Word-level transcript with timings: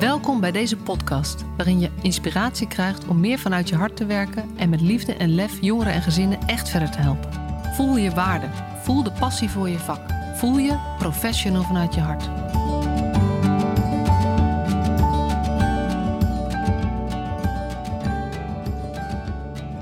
Welkom 0.00 0.40
bij 0.40 0.52
deze 0.52 0.76
podcast, 0.76 1.44
waarin 1.56 1.80
je 1.80 1.90
inspiratie 2.02 2.68
krijgt 2.68 3.08
om 3.08 3.20
meer 3.20 3.38
vanuit 3.38 3.68
je 3.68 3.74
hart 3.74 3.96
te 3.96 4.06
werken 4.06 4.56
en 4.56 4.68
met 4.68 4.80
liefde 4.80 5.14
en 5.14 5.34
lef 5.34 5.60
jongeren 5.60 5.92
en 5.92 6.02
gezinnen 6.02 6.38
echt 6.46 6.68
verder 6.68 6.90
te 6.90 6.98
helpen. 6.98 7.32
Voel 7.74 7.96
je 7.96 8.10
waarde, 8.10 8.46
voel 8.82 9.02
de 9.02 9.12
passie 9.12 9.50
voor 9.50 9.68
je 9.68 9.78
vak, 9.78 10.00
voel 10.34 10.58
je 10.58 10.94
professional 10.98 11.62
vanuit 11.62 11.94
je 11.94 12.00
hart. 12.00 12.28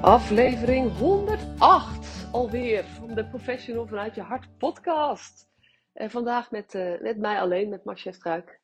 Aflevering 0.00 0.96
108 0.96 2.28
alweer 2.32 2.84
van 2.84 3.14
de 3.14 3.26
Professional 3.26 3.86
vanuit 3.86 4.14
je 4.14 4.22
hart 4.22 4.58
podcast. 4.58 5.48
En 5.92 6.10
vandaag 6.10 6.50
met, 6.50 6.74
uh, 6.74 7.00
met 7.00 7.18
mij 7.18 7.40
alleen, 7.40 7.68
met 7.68 7.84
Marcia 7.84 8.12
Struik. 8.12 8.62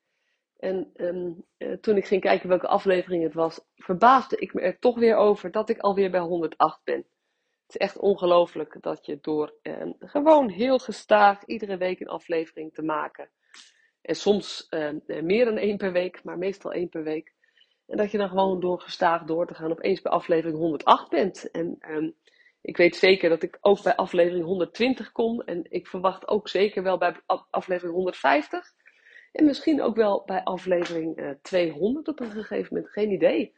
En 0.60 0.90
um, 0.96 1.44
uh, 1.58 1.72
toen 1.72 1.96
ik 1.96 2.06
ging 2.06 2.20
kijken 2.20 2.48
welke 2.48 2.66
aflevering 2.66 3.22
het 3.22 3.34
was, 3.34 3.60
verbaasde 3.74 4.36
ik 4.36 4.54
me 4.54 4.60
er 4.60 4.78
toch 4.78 4.98
weer 4.98 5.16
over 5.16 5.50
dat 5.50 5.68
ik 5.68 5.78
alweer 5.78 6.10
bij 6.10 6.20
108 6.20 6.80
ben. 6.84 6.96
Het 6.96 7.68
is 7.68 7.76
echt 7.76 7.98
ongelooflijk 7.98 8.76
dat 8.80 9.06
je 9.06 9.18
door 9.20 9.54
uh, 9.62 9.92
gewoon 9.98 10.48
heel 10.48 10.78
gestaag 10.78 11.44
iedere 11.44 11.76
week 11.76 12.00
een 12.00 12.08
aflevering 12.08 12.74
te 12.74 12.82
maken. 12.82 13.30
En 14.02 14.14
soms 14.14 14.68
meer 15.06 15.44
dan 15.44 15.56
één 15.56 15.76
per 15.76 15.92
week, 15.92 16.24
maar 16.24 16.38
meestal 16.38 16.72
één 16.72 16.88
per 16.88 17.02
week. 17.02 17.34
En 17.86 17.96
dat 17.96 18.10
je 18.10 18.18
dan 18.18 18.28
gewoon 18.28 18.60
door 18.60 18.80
gestaag 18.80 19.24
door 19.24 19.46
te 19.46 19.54
gaan 19.54 19.70
opeens 19.70 20.00
bij 20.00 20.12
aflevering 20.12 20.58
108 20.58 21.10
bent. 21.10 21.50
En 21.50 21.78
ik 22.60 22.76
weet 22.76 22.96
zeker 22.96 23.28
dat 23.28 23.42
ik 23.42 23.58
ook 23.60 23.82
bij 23.82 23.96
aflevering 23.96 24.44
120 24.44 25.12
kom. 25.12 25.40
En 25.40 25.66
ik 25.70 25.86
verwacht 25.86 26.28
ook 26.28 26.48
zeker 26.48 26.82
wel 26.82 26.98
bij 26.98 27.16
aflevering 27.50 27.94
150. 27.94 28.72
En 29.32 29.44
misschien 29.44 29.82
ook 29.82 29.96
wel 29.96 30.22
bij 30.26 30.44
aflevering 30.44 31.18
uh, 31.18 31.30
200 31.42 32.08
op 32.08 32.20
een 32.20 32.30
gegeven 32.30 32.74
moment. 32.74 32.92
Geen 32.92 33.10
idee. 33.10 33.54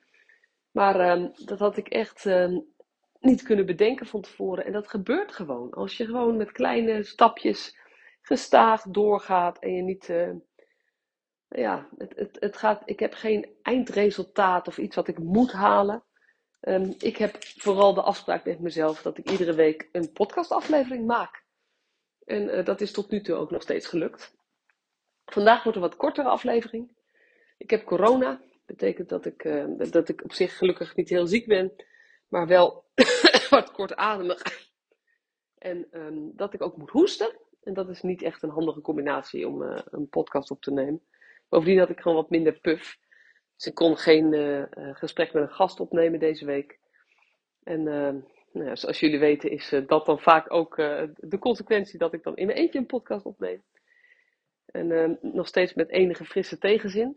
Maar 0.71 1.11
um, 1.11 1.33
dat 1.45 1.59
had 1.59 1.77
ik 1.77 1.89
echt 1.89 2.25
um, 2.25 2.65
niet 3.21 3.43
kunnen 3.43 3.67
bedenken 3.67 4.07
van 4.07 4.21
tevoren. 4.21 4.65
En 4.65 4.73
dat 4.73 4.89
gebeurt 4.89 5.33
gewoon. 5.33 5.71
Als 5.71 5.97
je 5.97 6.05
gewoon 6.05 6.37
met 6.37 6.53
kleine 6.53 7.03
stapjes 7.03 7.77
gestaag 8.23 8.83
doorgaat 8.83 9.59
en 9.59 9.75
je 9.75 9.83
niet. 9.83 10.09
Uh, 10.09 10.31
ja, 11.49 11.89
het, 11.99 12.17
het, 12.17 12.37
het 12.41 12.57
gaat, 12.57 12.83
ik 12.85 12.99
heb 13.01 13.15
geen 13.15 13.49
eindresultaat 13.63 14.69
of 14.69 14.79
iets 14.79 14.97
wat 14.97 15.09
ik 15.09 15.19
moet 15.19 15.53
halen. 15.53 16.05
Um, 16.61 16.95
ik 16.99 17.17
heb 17.17 17.37
vooral 17.41 17.95
de 17.95 18.03
afspraak 18.03 18.45
met 18.45 18.61
mezelf 18.61 19.03
dat 19.03 19.19
ik 19.19 19.31
iedere 19.31 19.55
week 19.55 19.89
een 19.93 20.13
podcastaflevering 20.13 21.07
maak. 21.07 21.45
En 22.25 22.43
uh, 22.43 22.65
dat 22.65 22.81
is 22.81 22.93
tot 22.93 23.11
nu 23.11 23.21
toe 23.21 23.35
ook 23.35 23.51
nog 23.51 23.63
steeds 23.63 23.87
gelukt. 23.87 24.35
Vandaag 25.33 25.63
wordt 25.63 25.79
een 25.79 25.85
wat 25.85 25.97
kortere 25.97 26.29
aflevering. 26.29 26.89
Ik 27.57 27.71
heb 27.71 27.85
corona. 27.85 28.41
Betekent 28.67 29.09
dat 29.09 29.27
ik, 29.27 29.45
uh, 29.45 29.65
dat 29.91 30.09
ik 30.09 30.25
op 30.25 30.33
zich 30.33 30.57
gelukkig 30.57 30.97
niet 30.97 31.09
heel 31.09 31.27
ziek 31.27 31.47
ben, 31.47 31.73
maar 32.29 32.47
wel 32.47 32.85
wat 33.51 33.71
kortademig. 33.71 34.71
En 35.59 35.87
um, 35.91 36.33
dat 36.37 36.55
ik 36.55 36.63
ook 36.63 36.77
moet 36.77 36.91
hoesten. 36.91 37.37
En 37.63 37.75
dat 37.75 37.89
is 37.89 38.03
niet 38.03 38.23
echt 38.23 38.43
een 38.43 38.51
handige 38.51 38.81
combinatie 38.81 39.49
om 39.49 39.63
uh, 39.63 39.79
een 39.85 40.09
podcast 40.09 40.51
op 40.51 40.63
te 40.63 40.73
nemen. 40.73 41.03
Bovendien 41.49 41.79
had 41.79 41.91
ik 41.91 42.01
gewoon 42.01 42.17
wat 42.17 42.31
minder 42.31 42.53
puff. 42.53 42.99
Dus 43.57 43.67
ik 43.67 43.75
kon 43.75 43.97
geen 43.97 44.33
uh, 44.33 44.65
gesprek 44.93 45.33
met 45.33 45.43
een 45.43 45.55
gast 45.55 45.81
opnemen 45.81 46.19
deze 46.19 46.45
week. 46.45 46.79
En 47.63 47.81
uh, 47.81 48.15
nou 48.53 48.67
ja, 48.67 48.77
zoals 48.77 49.01
jullie 49.01 49.19
weten 49.19 49.51
is 49.51 49.75
dat 49.87 50.07
dan 50.07 50.19
vaak 50.19 50.53
ook 50.53 50.77
de 51.17 51.39
consequentie 51.39 51.99
dat 51.99 52.13
ik 52.13 52.23
dan 52.23 52.37
in 52.37 52.47
mijn 52.47 52.59
eentje 52.59 52.79
een 52.79 52.87
podcast 52.87 53.25
opneem. 53.25 53.63
En 54.73 55.19
nog 55.21 55.47
steeds 55.47 55.75
met 55.75 55.89
enige 55.91 56.25
frisse 56.25 56.59
tegenzin. 56.59 57.17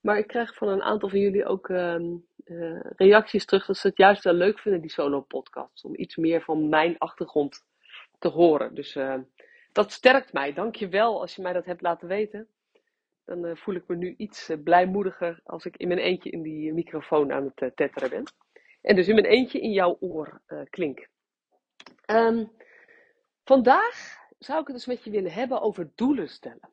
Maar 0.00 0.18
ik 0.18 0.26
krijg 0.26 0.54
van 0.54 0.68
een 0.68 0.82
aantal 0.82 1.08
van 1.08 1.18
jullie 1.18 1.44
ook 1.44 1.68
ehm, 1.68 2.16
reacties 2.96 3.44
terug 3.44 3.66
dat 3.66 3.76
ze 3.76 3.88
het 3.88 3.96
juist 3.96 4.24
wel 4.24 4.32
leuk 4.32 4.58
vinden, 4.58 4.80
die 4.80 4.90
solo-podcast. 4.90 5.84
Om 5.84 5.96
iets 5.96 6.16
meer 6.16 6.42
van 6.42 6.68
mijn 6.68 6.98
achtergrond 6.98 7.64
te 8.18 8.28
horen. 8.28 8.74
Dus 8.74 8.98
dat 9.72 9.92
sterkt 9.92 10.32
mij. 10.32 10.52
Dank 10.52 10.74
je 10.74 10.88
wel 10.88 11.20
als 11.20 11.36
je 11.36 11.42
mij 11.42 11.52
dat 11.52 11.64
hebt 11.64 11.82
laten 11.82 12.08
weten 12.08 12.48
dan 13.24 13.44
uh, 13.44 13.56
voel 13.56 13.74
ik 13.74 13.86
me 13.86 13.96
nu 13.96 14.14
iets 14.16 14.50
uh, 14.50 14.62
blijmoediger 14.62 15.40
als 15.44 15.64
ik 15.64 15.76
in 15.76 15.88
mijn 15.88 16.00
eentje 16.00 16.30
in 16.30 16.42
die 16.42 16.72
microfoon 16.72 17.32
aan 17.32 17.52
het 17.54 17.76
tetteren 17.76 18.10
ben. 18.10 18.24
En 18.80 18.96
dus 18.96 19.08
in 19.08 19.14
mijn 19.14 19.26
eentje 19.26 19.60
in 19.60 19.72
jouw 19.72 19.96
oor 20.00 20.40
klink. 20.70 21.08
Vandaag 23.44 24.23
zou 24.38 24.60
ik 24.60 24.66
het 24.66 24.76
dus 24.76 24.86
met 24.86 25.04
je 25.04 25.10
willen 25.10 25.32
hebben 25.32 25.60
over 25.60 25.90
doelen 25.94 26.28
stellen. 26.28 26.72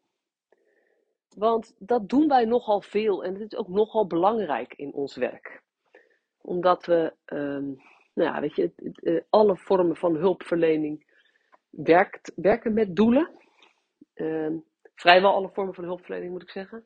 Want 1.36 1.76
dat 1.78 2.10
doen 2.10 2.28
wij 2.28 2.46
nogal 2.46 2.82
veel 2.82 3.24
en 3.24 3.34
het 3.34 3.52
is 3.52 3.58
ook 3.58 3.68
nogal 3.68 4.08
belangrijk 4.08 4.74
in 4.74 4.94
ons 4.94 5.16
werk. 5.16 5.62
Omdat 6.42 6.86
we, 6.86 7.14
um, 7.26 7.82
nou 8.14 8.34
ja, 8.34 8.40
weet 8.40 8.56
je, 8.56 9.26
alle 9.30 9.58
vormen 9.58 9.96
van 9.96 10.16
hulpverlening 10.16 11.06
werkt, 11.70 12.32
werken 12.36 12.74
met 12.74 12.96
doelen. 12.96 13.30
Um, 14.14 14.64
vrijwel 14.96 15.34
alle 15.34 15.50
vormen 15.50 15.74
van 15.74 15.84
hulpverlening, 15.84 16.32
moet 16.32 16.42
ik 16.42 16.50
zeggen. 16.50 16.86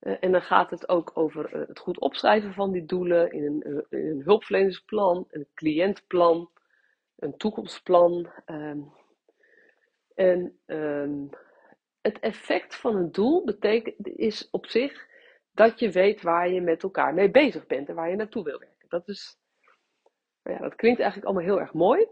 Uh, 0.00 0.16
en 0.20 0.32
dan 0.32 0.42
gaat 0.42 0.70
het 0.70 0.88
ook 0.88 1.10
over 1.14 1.54
uh, 1.54 1.68
het 1.68 1.78
goed 1.78 2.00
opschrijven 2.00 2.52
van 2.52 2.72
die 2.72 2.84
doelen 2.84 3.32
in 3.32 3.44
een, 3.44 3.86
een 3.88 4.22
hulpverlenersplan, 4.24 5.24
een 5.30 5.46
cliëntplan, 5.54 6.50
een 7.16 7.36
toekomstplan. 7.36 8.30
Um, 8.46 8.92
en 10.16 10.58
um, 10.66 11.30
het 12.00 12.18
effect 12.18 12.74
van 12.74 12.96
een 12.96 13.12
doel 13.12 13.44
betekent, 13.44 14.08
is 14.08 14.50
op 14.50 14.66
zich 14.66 15.06
dat 15.52 15.78
je 15.78 15.90
weet 15.90 16.22
waar 16.22 16.48
je 16.48 16.60
met 16.60 16.82
elkaar 16.82 17.14
mee 17.14 17.30
bezig 17.30 17.66
bent 17.66 17.88
en 17.88 17.94
waar 17.94 18.10
je 18.10 18.16
naartoe 18.16 18.44
wil 18.44 18.58
werken. 18.58 18.88
Dat, 18.88 19.08
is, 19.08 19.38
nou 20.42 20.56
ja, 20.56 20.62
dat 20.62 20.74
klinkt 20.74 21.00
eigenlijk 21.00 21.30
allemaal 21.30 21.48
heel 21.48 21.60
erg 21.60 21.72
mooi. 21.72 22.06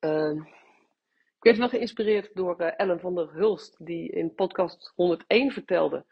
Uh, 0.00 0.46
ik 1.36 1.48
werd 1.48 1.58
wel 1.58 1.68
geïnspireerd 1.68 2.34
door 2.34 2.60
uh, 2.60 2.70
Ellen 2.76 3.00
van 3.00 3.14
der 3.14 3.32
Hulst, 3.32 3.86
die 3.86 4.10
in 4.10 4.34
podcast 4.34 4.92
101 4.94 5.52
vertelde 5.52 6.04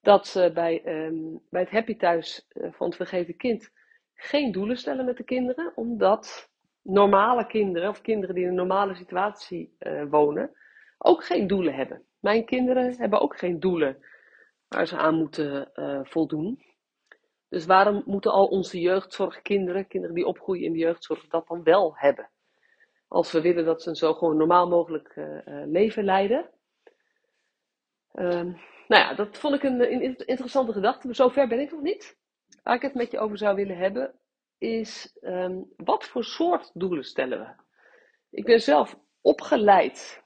dat 0.00 0.26
ze 0.26 0.50
bij, 0.54 1.04
um, 1.06 1.42
bij 1.50 1.60
het 1.60 1.70
Happy 1.70 1.96
Thuis 1.96 2.46
uh, 2.52 2.72
van 2.72 2.86
het 2.86 2.96
Vergeten 2.96 3.36
Kind 3.36 3.70
geen 4.14 4.52
doelen 4.52 4.76
stellen 4.76 5.04
met 5.04 5.16
de 5.16 5.24
kinderen, 5.24 5.72
omdat 5.74 6.50
normale 6.86 7.46
kinderen 7.46 7.88
of 7.88 8.00
kinderen 8.00 8.34
die 8.34 8.44
in 8.44 8.50
een 8.50 8.56
normale 8.56 8.94
situatie 8.94 9.76
uh, 9.78 10.02
wonen 10.10 10.50
ook 10.98 11.24
geen 11.24 11.46
doelen 11.46 11.74
hebben. 11.74 12.02
Mijn 12.18 12.44
kinderen 12.44 12.96
hebben 12.96 13.20
ook 13.20 13.38
geen 13.38 13.60
doelen 13.60 14.04
waar 14.68 14.86
ze 14.86 14.96
aan 14.96 15.14
moeten 15.14 15.70
voldoen. 16.02 16.62
Dus 17.48 17.66
waarom 17.66 18.02
moeten 18.06 18.32
al 18.32 18.46
onze 18.46 18.80
jeugdzorgkinderen, 18.80 19.86
kinderen 19.86 20.14
die 20.14 20.26
opgroeien 20.26 20.64
in 20.64 20.72
de 20.72 20.78
jeugdzorg, 20.78 21.26
dat 21.26 21.48
dan 21.48 21.62
wel 21.62 21.96
hebben? 21.96 22.30
Als 23.08 23.32
we 23.32 23.40
willen 23.40 23.64
dat 23.64 23.82
ze 23.82 23.88
een 23.88 23.96
zo 23.96 24.14
gewoon 24.14 24.36
normaal 24.36 24.68
mogelijk 24.68 25.16
uh, 25.16 25.38
leven 25.64 26.04
leiden. 26.04 26.50
Um, 28.14 28.60
nou 28.88 29.02
ja, 29.02 29.14
dat 29.14 29.38
vond 29.38 29.54
ik 29.54 29.62
een, 29.62 29.92
een 29.92 30.16
interessante 30.16 30.72
gedachte. 30.72 31.14
Zover 31.14 31.48
ben 31.48 31.60
ik 31.60 31.70
nog 31.70 31.80
niet. 31.80 32.16
Waar 32.62 32.74
ik 32.74 32.82
het 32.82 32.94
met 32.94 33.10
je 33.10 33.18
over 33.18 33.38
zou 33.38 33.56
willen 33.56 33.76
hebben, 33.76 34.14
is 34.58 35.16
um, 35.20 35.72
wat 35.76 36.04
voor 36.04 36.24
soort 36.24 36.70
doelen 36.74 37.04
stellen 37.04 37.38
we? 37.38 37.64
Ik 38.30 38.44
ben 38.44 38.60
zelf 38.60 38.98
opgeleid 39.20 40.22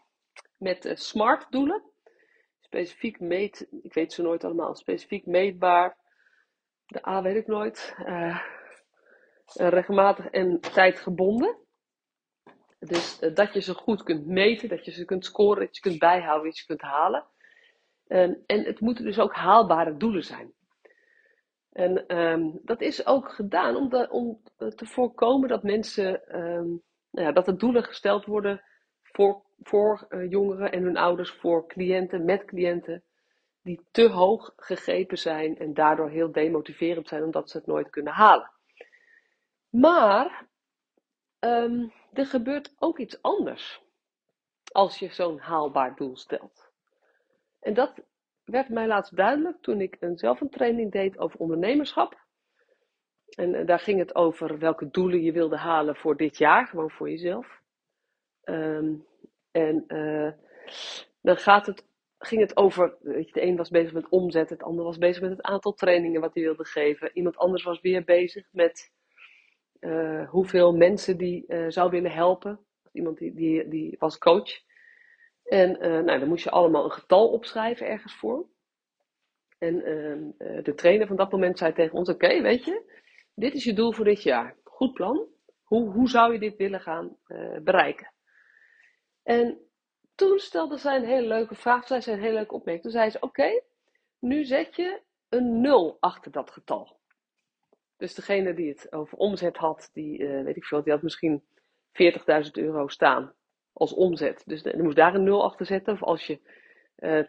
met 0.56 0.84
uh, 0.84 0.94
smart 0.94 1.46
doelen. 1.50 1.82
Specifiek 2.60 3.20
meet, 3.20 3.66
ik 3.82 3.94
weet 3.94 4.12
ze 4.12 4.22
nooit 4.22 4.44
allemaal, 4.44 4.74
specifiek 4.74 5.26
meetbaar. 5.26 5.96
De 6.86 7.06
A 7.08 7.22
weet 7.22 7.36
ik 7.36 7.46
nooit. 7.46 7.94
Uh, 7.98 8.40
regelmatig 9.54 10.26
en 10.26 10.60
tijdgebonden. 10.60 11.56
Dus 12.78 13.22
uh, 13.22 13.34
dat 13.34 13.52
je 13.52 13.60
ze 13.60 13.74
goed 13.74 14.02
kunt 14.02 14.26
meten, 14.26 14.68
dat 14.68 14.84
je 14.84 14.90
ze 14.90 15.04
kunt 15.04 15.24
scoren, 15.24 15.64
dat 15.66 15.76
je 15.76 15.82
kunt 15.82 15.98
bijhouden, 15.98 16.46
dat 16.48 16.58
je 16.58 16.66
kunt 16.66 16.80
halen. 16.80 17.24
Um, 18.08 18.42
en 18.46 18.64
het 18.64 18.80
moeten 18.80 19.04
dus 19.04 19.18
ook 19.18 19.34
haalbare 19.34 19.96
doelen 19.96 20.24
zijn. 20.24 20.52
En 21.72 22.18
um, 22.18 22.60
dat 22.62 22.80
is 22.80 23.06
ook 23.06 23.32
gedaan 23.32 23.76
om, 23.76 23.94
om 24.10 24.42
te 24.56 24.86
voorkomen 24.86 25.48
dat 25.48 25.62
mensen, 25.62 26.40
um, 26.40 26.82
nou 27.10 27.26
ja, 27.26 27.32
dat 27.32 27.46
er 27.46 27.58
doelen 27.58 27.84
gesteld 27.84 28.24
worden 28.24 28.62
voor, 29.02 29.42
voor 29.62 30.06
uh, 30.08 30.30
jongeren 30.30 30.72
en 30.72 30.82
hun 30.82 30.96
ouders, 30.96 31.30
voor 31.30 31.66
cliënten, 31.66 32.24
met 32.24 32.44
cliënten, 32.44 33.04
die 33.62 33.86
te 33.90 34.08
hoog 34.08 34.52
gegrepen 34.56 35.18
zijn 35.18 35.58
en 35.58 35.74
daardoor 35.74 36.10
heel 36.10 36.32
demotiverend 36.32 37.08
zijn 37.08 37.22
omdat 37.22 37.50
ze 37.50 37.56
het 37.56 37.66
nooit 37.66 37.90
kunnen 37.90 38.12
halen. 38.12 38.50
Maar 39.68 40.48
um, 41.40 41.92
er 42.12 42.26
gebeurt 42.26 42.74
ook 42.78 42.98
iets 42.98 43.22
anders 43.22 43.82
als 44.72 44.98
je 44.98 45.08
zo'n 45.08 45.38
haalbaar 45.38 45.96
doel 45.96 46.16
stelt. 46.16 46.70
En 47.60 47.74
dat 47.74 48.02
werd 48.50 48.68
mij 48.68 48.86
laatst 48.86 49.16
duidelijk 49.16 49.56
toen 49.60 49.80
ik 49.80 49.96
een, 50.00 50.18
zelf 50.18 50.40
een 50.40 50.50
training 50.50 50.92
deed 50.92 51.18
over 51.18 51.38
ondernemerschap. 51.40 52.18
En 53.36 53.54
uh, 53.54 53.66
daar 53.66 53.78
ging 53.78 53.98
het 53.98 54.14
over 54.14 54.58
welke 54.58 54.90
doelen 54.90 55.22
je 55.22 55.32
wilde 55.32 55.56
halen 55.56 55.96
voor 55.96 56.16
dit 56.16 56.38
jaar, 56.38 56.66
gewoon 56.66 56.90
voor 56.90 57.10
jezelf. 57.10 57.60
Um, 58.44 59.06
en 59.50 59.84
uh, 59.88 60.32
dan 61.20 61.36
gaat 61.36 61.66
het 61.66 61.88
ging 62.18 62.40
het 62.40 62.56
over, 62.56 62.96
weet 63.00 63.26
je, 63.26 63.32
de 63.32 63.42
een 63.42 63.56
was 63.56 63.70
bezig 63.70 63.92
met 63.92 64.08
omzet, 64.08 64.50
het 64.50 64.62
ander 64.62 64.84
was 64.84 64.98
bezig 64.98 65.22
met 65.22 65.30
het 65.30 65.42
aantal 65.42 65.74
trainingen 65.74 66.20
wat 66.20 66.34
hij 66.34 66.42
wilde 66.42 66.64
geven. 66.64 67.10
Iemand 67.12 67.36
anders 67.36 67.62
was 67.62 67.80
weer 67.80 68.04
bezig 68.04 68.48
met 68.52 68.92
uh, 69.80 70.28
hoeveel 70.28 70.76
mensen 70.76 71.16
die 71.16 71.44
zou 71.68 71.90
willen 71.90 72.10
helpen. 72.10 72.60
Iemand 72.92 73.18
die, 73.18 73.34
die, 73.34 73.68
die 73.68 73.96
was 73.98 74.18
coach. 74.18 74.62
En 75.50 75.86
uh, 75.86 76.00
nou, 76.04 76.18
dan 76.18 76.28
moest 76.28 76.44
je 76.44 76.50
allemaal 76.50 76.84
een 76.84 76.90
getal 76.90 77.28
opschrijven 77.28 77.86
ergens 77.86 78.14
voor. 78.14 78.46
En 79.58 79.84
ehm, 79.84 80.62
de 80.62 80.74
trainer 80.74 81.06
van 81.06 81.16
dat 81.16 81.32
moment 81.32 81.58
zei 81.58 81.72
tegen 81.72 81.98
ons: 81.98 82.08
Oké, 82.08 82.42
weet 82.42 82.64
je, 82.64 83.00
dit 83.34 83.54
is 83.54 83.64
je 83.64 83.72
doel 83.72 83.92
voor 83.92 84.04
dit 84.04 84.22
jaar. 84.22 84.56
Goed 84.64 84.92
plan. 84.92 85.28
Hoe, 85.62 85.90
hoe 85.90 86.08
zou 86.08 86.32
je 86.32 86.38
dit 86.38 86.56
willen 86.56 86.80
gaan 86.80 87.16
bereiken? 87.62 88.12
En 89.22 89.58
toen 90.14 90.38
stelde 90.38 90.76
zij 90.76 90.96
een 90.96 91.04
hele 91.04 91.26
leuke 91.26 91.54
vraag. 91.54 91.86
Zij 91.86 92.00
zei 92.00 92.16
een 92.16 92.22
hele 92.22 92.34
leuke 92.34 92.54
opmerking. 92.54 92.82
Toen 92.82 92.92
zei 92.92 93.10
ze: 93.10 93.20
Oké, 93.20 93.62
nu 94.18 94.44
zet 94.44 94.76
je 94.76 95.00
een 95.28 95.60
nul 95.60 95.96
achter 96.00 96.32
dat 96.32 96.50
getal. 96.50 96.98
Dus 97.96 98.14
degene 98.14 98.54
die 98.54 98.68
het 98.68 98.92
over 98.92 99.18
omzet 99.18 99.56
had, 99.56 99.90
die, 99.92 100.26
weet 100.26 100.56
ik 100.56 100.64
veel, 100.64 100.82
die 100.82 100.92
had 100.92 101.02
misschien 101.02 101.42
40.000 101.92 102.50
euro 102.52 102.88
staan 102.88 103.34
als 103.72 103.94
omzet. 103.94 104.42
Dus 104.46 104.62
je 104.62 104.82
moest 104.82 104.96
daar 104.96 105.14
een 105.14 105.22
nul 105.22 105.44
achter 105.44 105.66
zetten. 105.66 105.92
Of 105.92 106.02
als 106.02 106.26
je 106.26 106.40
uh, 106.98 107.24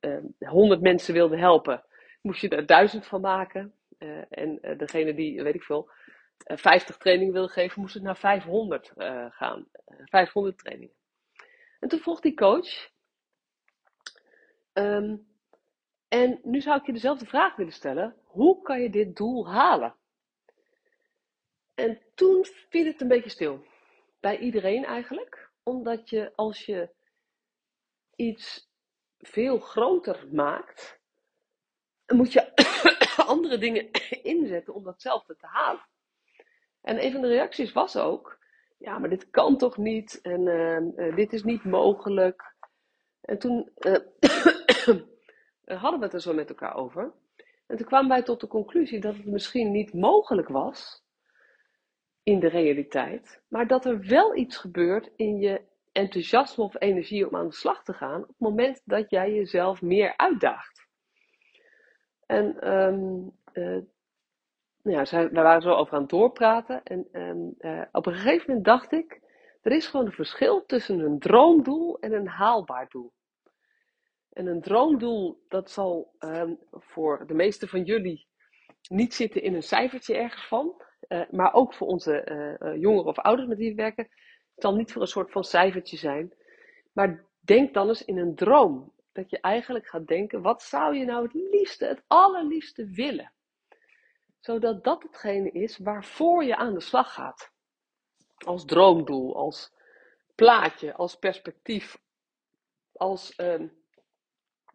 uh, 0.00 0.48
100 0.48 0.80
mensen 0.80 1.14
wilde 1.14 1.38
helpen, 1.38 1.84
moest 2.22 2.40
je 2.40 2.48
er 2.48 2.66
1000 2.66 3.06
van 3.06 3.20
maken. 3.20 3.74
en 4.28 4.58
degene 4.76 5.14
die, 5.14 5.42
weet 5.42 5.54
ik 5.54 5.62
veel, 5.62 5.90
50 6.44 6.96
trainingen 6.96 7.32
wilde 7.32 7.52
geven, 7.52 7.80
moest 7.80 7.94
het 7.94 8.02
naar 8.02 8.16
500 8.16 8.92
gaan. 9.30 9.66
500 10.04 10.58
trainingen. 10.58 10.94
En 11.80 11.88
toen 11.88 11.98
vroeg 11.98 12.20
die 12.20 12.34
coach. 12.34 12.90
Um, 14.72 15.26
en 16.08 16.40
nu 16.42 16.60
zou 16.60 16.78
ik 16.78 16.86
je 16.86 16.92
dezelfde 16.92 17.26
vraag 17.26 17.56
willen 17.56 17.72
stellen. 17.72 18.16
Hoe 18.24 18.62
kan 18.62 18.80
je 18.80 18.90
dit 18.90 19.16
doel 19.16 19.50
halen? 19.50 19.94
En 21.74 22.00
toen 22.14 22.44
viel 22.68 22.84
het 22.86 23.00
een 23.00 23.08
beetje 23.08 23.30
stil. 23.30 23.64
Bij 24.22 24.38
iedereen 24.38 24.84
eigenlijk. 24.84 25.50
Omdat 25.62 26.10
je 26.10 26.32
als 26.34 26.66
je 26.66 26.90
iets 28.16 28.70
veel 29.18 29.58
groter 29.58 30.28
maakt, 30.32 31.00
moet 32.06 32.32
je 32.32 32.54
andere 33.26 33.58
dingen 33.58 33.90
inzetten 34.34 34.74
om 34.74 34.84
datzelfde 34.84 35.36
te 35.36 35.46
halen. 35.46 35.86
En 36.80 37.04
een 37.04 37.12
van 37.12 37.20
de 37.20 37.28
reacties 37.28 37.72
was 37.72 37.96
ook: 37.96 38.38
ja, 38.78 38.98
maar 38.98 39.08
dit 39.08 39.30
kan 39.30 39.58
toch 39.58 39.76
niet? 39.76 40.20
En 40.20 40.46
uh, 40.46 41.16
dit 41.16 41.32
is 41.32 41.42
niet 41.42 41.64
mogelijk. 41.64 42.54
En 43.20 43.38
toen 43.38 43.72
uh, 43.78 43.96
hadden 45.80 45.98
we 45.98 46.04
het 46.04 46.14
er 46.14 46.20
zo 46.20 46.34
met 46.34 46.48
elkaar 46.48 46.74
over. 46.74 47.12
En 47.66 47.76
toen 47.76 47.86
kwamen 47.86 48.08
wij 48.08 48.22
tot 48.22 48.40
de 48.40 48.46
conclusie 48.46 49.00
dat 49.00 49.16
het 49.16 49.26
misschien 49.26 49.70
niet 49.70 49.94
mogelijk 49.94 50.48
was 50.48 51.01
in 52.22 52.40
de 52.40 52.48
realiteit, 52.48 53.42
maar 53.48 53.66
dat 53.66 53.84
er 53.84 54.06
wel 54.06 54.36
iets 54.36 54.56
gebeurt 54.56 55.10
in 55.16 55.38
je 55.38 55.60
enthousiasme 55.92 56.64
of 56.64 56.80
energie 56.80 57.26
om 57.28 57.36
aan 57.36 57.48
de 57.48 57.54
slag 57.54 57.84
te 57.84 57.92
gaan 57.92 58.22
op 58.22 58.28
het 58.28 58.38
moment 58.38 58.82
dat 58.84 59.10
jij 59.10 59.32
jezelf 59.32 59.82
meer 59.82 60.16
uitdaagt. 60.16 60.86
En 62.26 62.72
um, 62.72 63.32
uh, 63.52 63.82
ja, 64.82 65.02
we 65.02 65.30
waren 65.32 65.62
zo 65.62 65.70
over 65.70 65.94
aan 65.94 66.00
het 66.00 66.10
doorpraten 66.10 66.82
en 66.82 67.08
um, 67.12 67.54
uh, 67.58 67.82
op 67.92 68.06
een 68.06 68.14
gegeven 68.14 68.44
moment 68.46 68.64
dacht 68.64 68.92
ik, 68.92 69.20
er 69.62 69.72
is 69.72 69.86
gewoon 69.86 70.06
een 70.06 70.12
verschil 70.12 70.66
tussen 70.66 71.00
een 71.00 71.18
droomdoel 71.18 71.98
en 72.00 72.12
een 72.12 72.28
haalbaar 72.28 72.88
doel. 72.88 73.12
En 74.32 74.46
een 74.46 74.60
droomdoel, 74.60 75.44
dat 75.48 75.70
zal 75.70 76.14
um, 76.18 76.58
voor 76.70 77.26
de 77.26 77.34
meeste 77.34 77.68
van 77.68 77.82
jullie 77.82 78.26
niet 78.88 79.14
zitten 79.14 79.42
in 79.42 79.54
een 79.54 79.62
cijfertje 79.62 80.16
ergens 80.16 80.46
van. 80.46 80.82
Uh, 81.12 81.22
maar 81.30 81.54
ook 81.54 81.74
voor 81.74 81.86
onze 81.86 82.26
uh, 82.62 82.80
jongeren 82.80 83.06
of 83.06 83.18
ouders 83.18 83.48
met 83.48 83.58
wie 83.58 83.68
we 83.68 83.74
werken. 83.74 84.04
Het 84.54 84.62
zal 84.62 84.74
niet 84.74 84.92
voor 84.92 85.02
een 85.02 85.08
soort 85.08 85.30
van 85.30 85.44
cijfertje 85.44 85.96
zijn. 85.96 86.34
Maar 86.92 87.24
denk 87.40 87.74
dan 87.74 87.88
eens 87.88 88.04
in 88.04 88.18
een 88.18 88.34
droom. 88.34 88.92
Dat 89.12 89.30
je 89.30 89.40
eigenlijk 89.40 89.86
gaat 89.86 90.06
denken, 90.06 90.42
wat 90.42 90.62
zou 90.62 90.96
je 90.96 91.04
nou 91.04 91.22
het 91.22 91.34
liefste, 91.34 91.86
het 91.86 92.02
allerliefste 92.06 92.86
willen? 92.86 93.32
Zodat 94.40 94.84
dat 94.84 95.02
hetgene 95.02 95.50
is 95.50 95.78
waarvoor 95.78 96.44
je 96.44 96.56
aan 96.56 96.74
de 96.74 96.80
slag 96.80 97.12
gaat. 97.12 97.52
Als 98.36 98.64
droomdoel, 98.64 99.36
als 99.36 99.72
plaatje, 100.34 100.94
als 100.94 101.16
perspectief, 101.16 101.98
als... 102.92 103.38
Uh, 103.38 103.68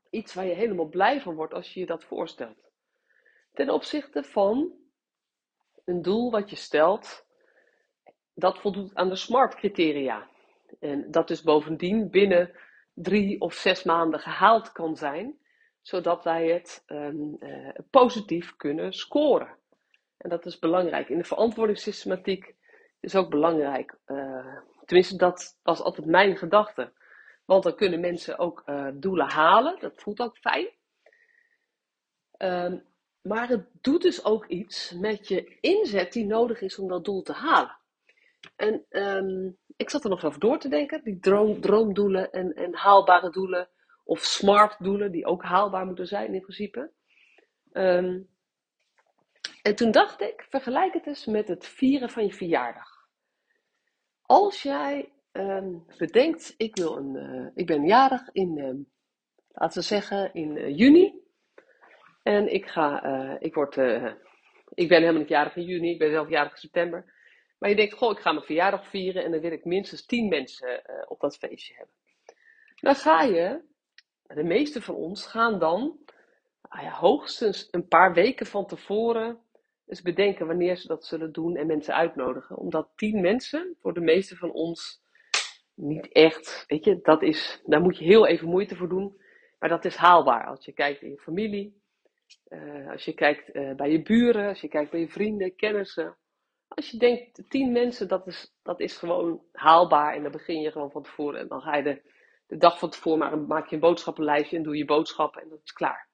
iets 0.09 0.33
waar 0.33 0.45
je 0.45 0.53
helemaal 0.53 0.87
blij 0.87 1.21
van 1.21 1.35
wordt 1.35 1.53
als 1.53 1.73
je 1.73 1.79
je 1.79 1.85
dat 1.85 2.03
voorstelt. 2.03 2.69
Ten 3.53 3.69
opzichte 3.69 4.23
van 4.23 4.73
een 5.87 6.01
doel 6.01 6.31
wat 6.31 6.49
je 6.49 6.55
stelt, 6.55 7.25
dat 8.33 8.59
voldoet 8.59 8.95
aan 8.95 9.09
de 9.09 9.15
SMART 9.15 9.55
criteria. 9.55 10.27
En 10.79 11.11
dat 11.11 11.27
dus 11.27 11.41
bovendien 11.41 12.09
binnen 12.09 12.51
drie 12.93 13.41
of 13.41 13.53
zes 13.53 13.83
maanden 13.83 14.19
gehaald 14.19 14.71
kan 14.71 14.95
zijn, 14.95 15.39
zodat 15.81 16.23
wij 16.23 16.47
het 16.47 16.83
um, 16.87 17.37
uh, 17.39 17.69
positief 17.89 18.55
kunnen 18.55 18.93
scoren. 18.93 19.57
En 20.17 20.29
dat 20.29 20.45
is 20.45 20.59
belangrijk. 20.59 21.09
In 21.09 21.17
de 21.17 21.23
verantwoordingssystematiek 21.23 22.55
is 22.99 23.15
ook 23.15 23.29
belangrijk. 23.29 23.97
Uh, 24.07 24.57
tenminste, 24.85 25.15
dat 25.15 25.59
was 25.63 25.81
altijd 25.81 26.07
mijn 26.07 26.37
gedachte. 26.37 26.93
Want 27.45 27.63
dan 27.63 27.75
kunnen 27.75 27.99
mensen 27.99 28.37
ook 28.37 28.63
uh, 28.65 28.87
doelen 28.93 29.29
halen. 29.29 29.79
Dat 29.79 30.01
voelt 30.01 30.19
ook 30.19 30.37
fijn. 30.37 30.69
Um, 32.37 32.85
maar 33.27 33.47
het 33.47 33.67
doet 33.81 34.01
dus 34.01 34.25
ook 34.25 34.45
iets 34.47 34.91
met 34.91 35.27
je 35.27 35.57
inzet 35.59 36.13
die 36.13 36.25
nodig 36.25 36.61
is 36.61 36.79
om 36.79 36.87
dat 36.87 37.05
doel 37.05 37.21
te 37.21 37.33
halen. 37.33 37.77
En 38.55 38.85
um, 38.89 39.57
ik 39.75 39.89
zat 39.89 40.03
er 40.03 40.09
nog 40.09 40.25
over 40.25 40.39
door 40.39 40.59
te 40.59 40.69
denken. 40.69 41.03
Die 41.03 41.19
droom, 41.19 41.61
droomdoelen 41.61 42.31
en, 42.31 42.53
en 42.53 42.75
haalbare 42.75 43.29
doelen. 43.29 43.69
Of 44.03 44.23
smart 44.23 44.83
doelen, 44.83 45.11
die 45.11 45.25
ook 45.25 45.43
haalbaar 45.43 45.85
moeten 45.85 46.07
zijn 46.07 46.33
in 46.33 46.41
principe. 46.41 46.91
Um, 47.71 48.29
en 49.61 49.75
toen 49.75 49.91
dacht 49.91 50.21
ik, 50.21 50.45
vergelijk 50.49 50.93
het 50.93 51.07
eens 51.07 51.25
met 51.25 51.47
het 51.47 51.65
vieren 51.65 52.09
van 52.09 52.25
je 52.25 52.33
verjaardag. 52.33 53.07
Als 54.21 54.61
jij 54.61 55.11
um, 55.31 55.85
bedenkt, 55.97 56.53
ik, 56.57 56.75
wil 56.75 56.97
een, 56.97 57.15
uh, 57.15 57.47
ik 57.53 57.65
ben 57.65 57.85
jarig 57.85 58.29
in, 58.31 58.87
laten 59.47 59.79
we 59.79 59.85
zeggen, 59.85 60.33
in 60.33 60.55
uh, 60.55 60.77
juni. 60.77 61.26
En 62.27 62.53
ik 62.53 62.65
ga, 62.65 63.03
ik 63.39 63.53
word, 63.53 63.77
ik 64.73 64.87
ben 64.87 64.99
helemaal 64.99 65.21
niet 65.21 65.29
jarig 65.29 65.55
in 65.55 65.63
juni, 65.63 65.91
ik 65.91 65.99
ben 65.99 66.11
zelf 66.11 66.29
jarig 66.29 66.51
in 66.51 66.57
september. 66.57 67.13
Maar 67.59 67.69
je 67.69 67.75
denkt, 67.75 67.93
goh, 67.93 68.11
ik 68.11 68.19
ga 68.19 68.31
mijn 68.31 68.45
verjaardag 68.45 68.87
vieren 68.87 69.23
en 69.23 69.31
dan 69.31 69.39
wil 69.39 69.51
ik 69.51 69.65
minstens 69.65 70.05
10 70.05 70.27
mensen 70.27 70.81
op 71.07 71.19
dat 71.19 71.37
feestje 71.37 71.73
hebben. 71.75 71.95
Dan 72.75 72.95
ga 72.95 73.21
je, 73.21 73.61
de 74.27 74.43
meeste 74.43 74.81
van 74.81 74.95
ons 74.95 75.25
gaan 75.25 75.59
dan, 75.59 75.97
nou 76.69 76.85
ja, 76.85 76.91
hoogstens 76.91 77.67
een 77.71 77.87
paar 77.87 78.13
weken 78.13 78.45
van 78.45 78.65
tevoren 78.65 79.39
eens 79.87 80.01
bedenken 80.01 80.47
wanneer 80.47 80.75
ze 80.75 80.87
dat 80.87 81.05
zullen 81.05 81.31
doen 81.31 81.55
en 81.55 81.67
mensen 81.67 81.95
uitnodigen. 81.95 82.57
Omdat 82.57 82.89
10 82.95 83.21
mensen 83.21 83.75
voor 83.81 83.93
de 83.93 84.01
meeste 84.01 84.35
van 84.35 84.51
ons 84.51 85.01
niet 85.73 86.11
echt, 86.11 86.63
weet 86.67 86.85
je, 86.85 86.99
dat 87.01 87.21
is, 87.21 87.61
daar 87.65 87.81
moet 87.81 87.97
je 87.97 88.05
heel 88.05 88.27
even 88.27 88.47
moeite 88.47 88.75
voor 88.75 88.89
doen. 88.89 89.21
Maar 89.59 89.69
dat 89.69 89.85
is 89.85 89.95
haalbaar 89.95 90.45
als 90.45 90.65
je 90.65 90.71
kijkt 90.71 91.01
in 91.01 91.09
je 91.09 91.17
familie, 91.19 91.85
uh, 92.49 92.91
als 92.91 93.05
je 93.05 93.13
kijkt 93.13 93.55
uh, 93.55 93.75
bij 93.75 93.91
je 93.91 94.01
buren, 94.01 94.47
als 94.47 94.61
je 94.61 94.67
kijkt 94.67 94.91
bij 94.91 94.99
je 94.99 95.09
vrienden, 95.09 95.55
kennissen. 95.55 96.17
Als 96.67 96.89
je 96.89 96.97
denkt, 96.97 97.49
tien 97.49 97.71
mensen, 97.71 98.07
dat 98.07 98.27
is, 98.27 98.55
dat 98.63 98.79
is 98.79 98.97
gewoon 98.97 99.43
haalbaar. 99.51 100.13
En 100.13 100.23
dan 100.23 100.31
begin 100.31 100.61
je 100.61 100.71
gewoon 100.71 100.91
van 100.91 101.03
tevoren. 101.03 101.39
En 101.39 101.47
dan 101.47 101.61
ga 101.61 101.75
je 101.75 101.83
de, 101.83 102.01
de 102.47 102.57
dag 102.57 102.79
van 102.79 102.89
tevoren, 102.89 103.19
maar 103.19 103.39
maak 103.39 103.67
je 103.67 103.75
een 103.75 103.81
boodschappenlijstje 103.81 104.57
en 104.57 104.63
doe 104.63 104.77
je 104.77 104.85
boodschappen 104.85 105.41
en 105.41 105.49
dat 105.49 105.61
is 105.63 105.71
klaar. 105.71 106.09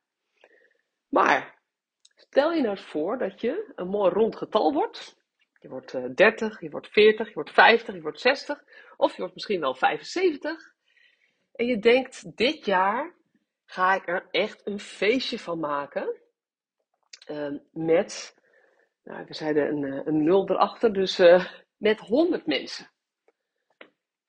Maar, 1.09 1.61
stel 2.15 2.51
je 2.53 2.61
nou 2.61 2.75
eens 2.75 2.85
voor 2.85 3.17
dat 3.17 3.41
je 3.41 3.71
een 3.75 3.87
mooi 3.87 4.11
rond 4.11 4.35
getal 4.35 4.73
wordt. 4.73 5.21
Je 5.59 5.69
wordt 5.69 5.93
uh, 5.93 6.05
30, 6.15 6.61
je 6.61 6.69
wordt 6.69 6.87
40, 6.87 7.27
je 7.27 7.33
wordt 7.33 7.51
50, 7.51 7.95
je 7.95 8.01
wordt 8.01 8.19
60. 8.19 8.63
Of 8.97 9.11
je 9.11 9.17
wordt 9.17 9.33
misschien 9.33 9.59
wel 9.59 9.75
75. 9.75 10.73
En 11.51 11.65
je 11.65 11.79
denkt, 11.79 12.37
dit 12.37 12.65
jaar 12.65 13.15
ga 13.73 13.95
ik 13.95 14.07
er 14.07 14.27
echt 14.31 14.67
een 14.67 14.79
feestje 14.79 15.39
van 15.39 15.59
maken. 15.59 16.21
Uh, 17.27 17.59
met, 17.71 18.37
nou, 19.03 19.25
we 19.25 19.33
zeiden 19.33 19.67
een, 19.67 19.83
eh, 19.83 20.05
een 20.05 20.23
nul 20.23 20.49
erachter, 20.49 20.93
dus 20.93 21.19
uh, 21.19 21.45
met 21.77 21.99
100 21.99 22.45
mensen. 22.45 22.91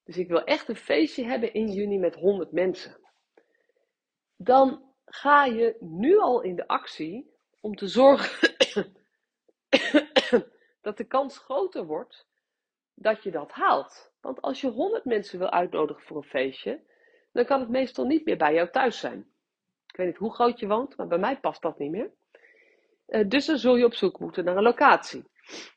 Dus 0.05 0.17
ik 0.17 0.29
wil 0.29 0.45
echt 0.45 0.69
een 0.69 0.77
feestje 0.77 1.25
hebben 1.25 1.53
in 1.53 1.73
juni 1.73 1.99
met 1.99 2.15
100 2.15 2.53
mensen. 2.53 2.97
Dan 4.37 4.95
ga 5.05 5.45
je 5.45 5.77
nu 5.81 6.19
al 6.19 6.43
in 6.43 6.57
de 6.57 6.67
actie 6.67 7.35
om 7.61 7.75
te 7.75 7.89
zorgen 7.89 8.57
dat 10.87 10.97
de 10.97 11.05
kans 11.07 11.39
groter 11.39 11.87
wordt 11.87 12.27
dat 12.95 13.23
je 13.23 13.31
dat 13.31 13.53
haalt. 13.53 14.13
Want 14.21 14.41
als 14.41 14.61
je 14.61 14.69
100 14.69 15.05
mensen 15.05 15.39
wil 15.39 15.51
uitnodigen 15.51 16.03
voor 16.03 16.17
een 16.17 16.23
feestje, 16.23 16.81
dan 17.33 17.45
kan 17.45 17.61
het 17.61 17.69
meestal 17.69 18.05
niet 18.05 18.25
meer 18.25 18.37
bij 18.37 18.55
jou 18.55 18.71
thuis 18.71 18.99
zijn. 18.99 19.33
Ik 19.95 20.01
weet 20.01 20.09
niet 20.09 20.19
hoe 20.19 20.35
groot 20.35 20.61
je 20.61 20.67
woont, 20.67 20.97
maar 20.97 21.07
bij 21.07 21.19
mij 21.19 21.41
past 21.41 21.63
dat 21.63 21.79
niet 21.79 21.91
meer. 21.91 22.11
Uh, 23.09 23.29
dus 23.29 23.47
dan 23.47 23.59
zul 23.59 23.77
je 23.77 23.85
op 23.85 23.95
zoek 23.95 24.21
moeten 24.21 24.45
naar 24.45 24.57
een 24.57 24.63
locatie. 24.63 25.25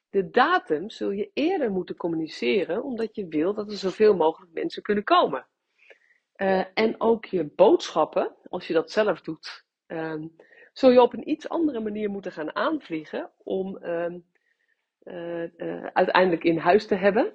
De 0.09 0.29
datum 0.29 0.89
zul 0.89 1.11
je 1.11 1.31
eerder 1.33 1.71
moeten 1.71 1.95
communiceren, 1.95 2.83
omdat 2.83 3.15
je 3.15 3.27
wil 3.27 3.53
dat 3.53 3.71
er 3.71 3.77
zoveel 3.77 4.15
mogelijk 4.15 4.53
mensen 4.53 4.81
kunnen 4.81 5.03
komen. 5.03 5.47
Uh, 6.37 6.63
en 6.73 7.01
ook 7.01 7.25
je 7.25 7.45
boodschappen, 7.55 8.35
als 8.49 8.67
je 8.67 8.73
dat 8.73 8.91
zelf 8.91 9.21
doet, 9.21 9.65
uh, 9.87 10.23
zul 10.73 10.91
je 10.91 11.01
op 11.01 11.13
een 11.13 11.29
iets 11.29 11.49
andere 11.49 11.79
manier 11.79 12.09
moeten 12.09 12.31
gaan 12.31 12.55
aanvliegen 12.55 13.31
om 13.43 13.77
ehm, 13.77 14.17
uh, 15.03 15.85
uiteindelijk 15.93 16.43
in 16.43 16.57
huis 16.57 16.87
te 16.87 16.95
hebben. 16.95 17.33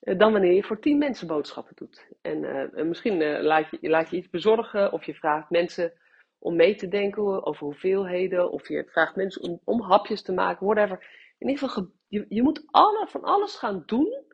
dan 0.00 0.32
wanneer 0.32 0.52
je 0.52 0.62
voor 0.62 0.80
tien 0.80 0.98
mensen 0.98 1.26
boodschappen 1.26 1.76
doet. 1.76 2.08
En 2.20 2.88
misschien 2.88 3.42
laat, 3.42 3.70
je, 3.70 3.88
laat 3.88 4.10
je 4.10 4.16
iets 4.16 4.30
bezorgen 4.30 4.92
of 4.92 5.04
je 5.04 5.14
vraagt 5.14 5.50
mensen 5.50 5.92
om 6.40 6.56
mee 6.56 6.74
te 6.74 6.88
denken 6.88 7.46
over 7.46 7.64
hoeveelheden. 7.64 8.50
Of 8.50 8.68
je 8.68 8.84
vraagt 8.86 9.16
mensen 9.16 9.42
om, 9.42 9.60
om 9.64 9.80
hapjes 9.80 10.22
te 10.22 10.32
maken, 10.32 10.66
whatever. 10.66 11.06
In 11.38 11.48
ieder 11.48 11.68
geval, 11.68 11.90
je, 12.08 12.26
je 12.28 12.42
moet 12.42 12.62
van 13.06 13.22
alles 13.22 13.56
gaan 13.56 13.82
doen. 13.86 14.28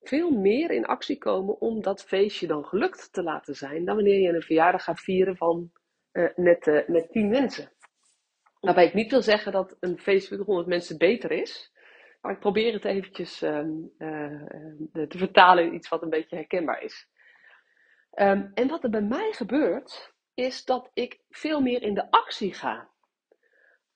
Veel 0.00 0.30
meer 0.30 0.70
in 0.70 0.86
actie 0.86 1.18
komen 1.18 1.60
om 1.60 1.82
dat 1.82 2.04
feestje 2.04 2.46
dan 2.46 2.64
gelukt 2.64 3.12
te 3.12 3.22
laten 3.22 3.54
zijn. 3.54 3.84
Dan 3.84 3.94
wanneer 3.94 4.20
je 4.20 4.28
een 4.28 4.42
verjaardag 4.42 4.84
gaat 4.84 5.00
vieren 5.00 5.36
van 5.36 5.72
uh, 6.12 6.28
net, 6.36 6.66
uh, 6.66 6.88
met 6.88 7.10
tien 7.12 7.28
mensen. 7.28 7.72
Waarbij 8.60 8.86
ik 8.86 8.94
niet 8.94 9.10
wil 9.10 9.22
zeggen 9.22 9.52
dat 9.52 9.76
een 9.80 9.98
feest 9.98 10.30
met 10.30 10.40
100 10.40 10.66
mensen 10.66 10.98
beter 10.98 11.30
is. 11.30 11.72
Maar 12.20 12.32
ik 12.32 12.40
probeer 12.40 12.72
het 12.72 12.84
eventjes 12.84 13.42
uh, 13.42 13.60
te 15.08 15.18
vertalen 15.18 15.64
in 15.64 15.74
iets 15.74 15.88
wat 15.88 16.02
een 16.02 16.10
beetje 16.10 16.36
herkenbaar 16.36 16.82
is. 16.82 17.08
Um, 18.14 18.50
en 18.54 18.68
wat 18.68 18.84
er 18.84 18.90
bij 18.90 19.02
mij 19.02 19.32
gebeurt, 19.32 20.13
is 20.34 20.64
dat 20.64 20.90
ik 20.92 21.20
veel 21.28 21.60
meer 21.60 21.82
in 21.82 21.94
de 21.94 22.10
actie 22.10 22.54
ga. 22.54 22.90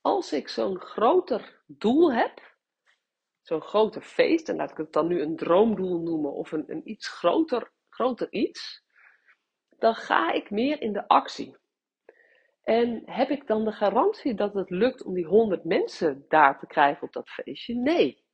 Als 0.01 0.33
ik 0.33 0.49
zo'n 0.49 0.81
groter 0.81 1.63
doel 1.67 2.13
heb, 2.13 2.57
zo'n 3.41 3.63
groter 3.63 4.03
feest, 4.03 4.49
en 4.49 4.57
laat 4.57 4.71
ik 4.71 4.77
het 4.77 4.93
dan 4.93 5.07
nu 5.07 5.23
een 5.23 5.37
droomdoel 5.37 6.01
noemen 6.01 6.33
of 6.33 6.53
een, 6.53 6.65
een 6.67 6.91
iets 6.91 7.09
groter, 7.09 7.73
groter 7.89 8.33
iets, 8.33 8.85
dan 9.69 9.95
ga 9.95 10.33
ik 10.33 10.51
meer 10.51 10.81
in 10.81 10.93
de 10.93 11.09
actie. 11.09 11.57
En 12.63 13.03
heb 13.05 13.31
ik 13.31 13.47
dan 13.47 13.65
de 13.65 13.73
garantie 13.73 14.35
dat 14.35 14.55
het 14.55 14.71
lukt 14.71 15.03
om 15.03 15.15
die 15.15 15.27
100 15.27 15.65
mensen 15.65 16.25
daar 16.29 16.59
te 16.59 16.67
krijgen 16.67 17.03
op 17.03 17.13
dat 17.13 17.29
feestje? 17.29 17.75
Nee. 17.75 18.25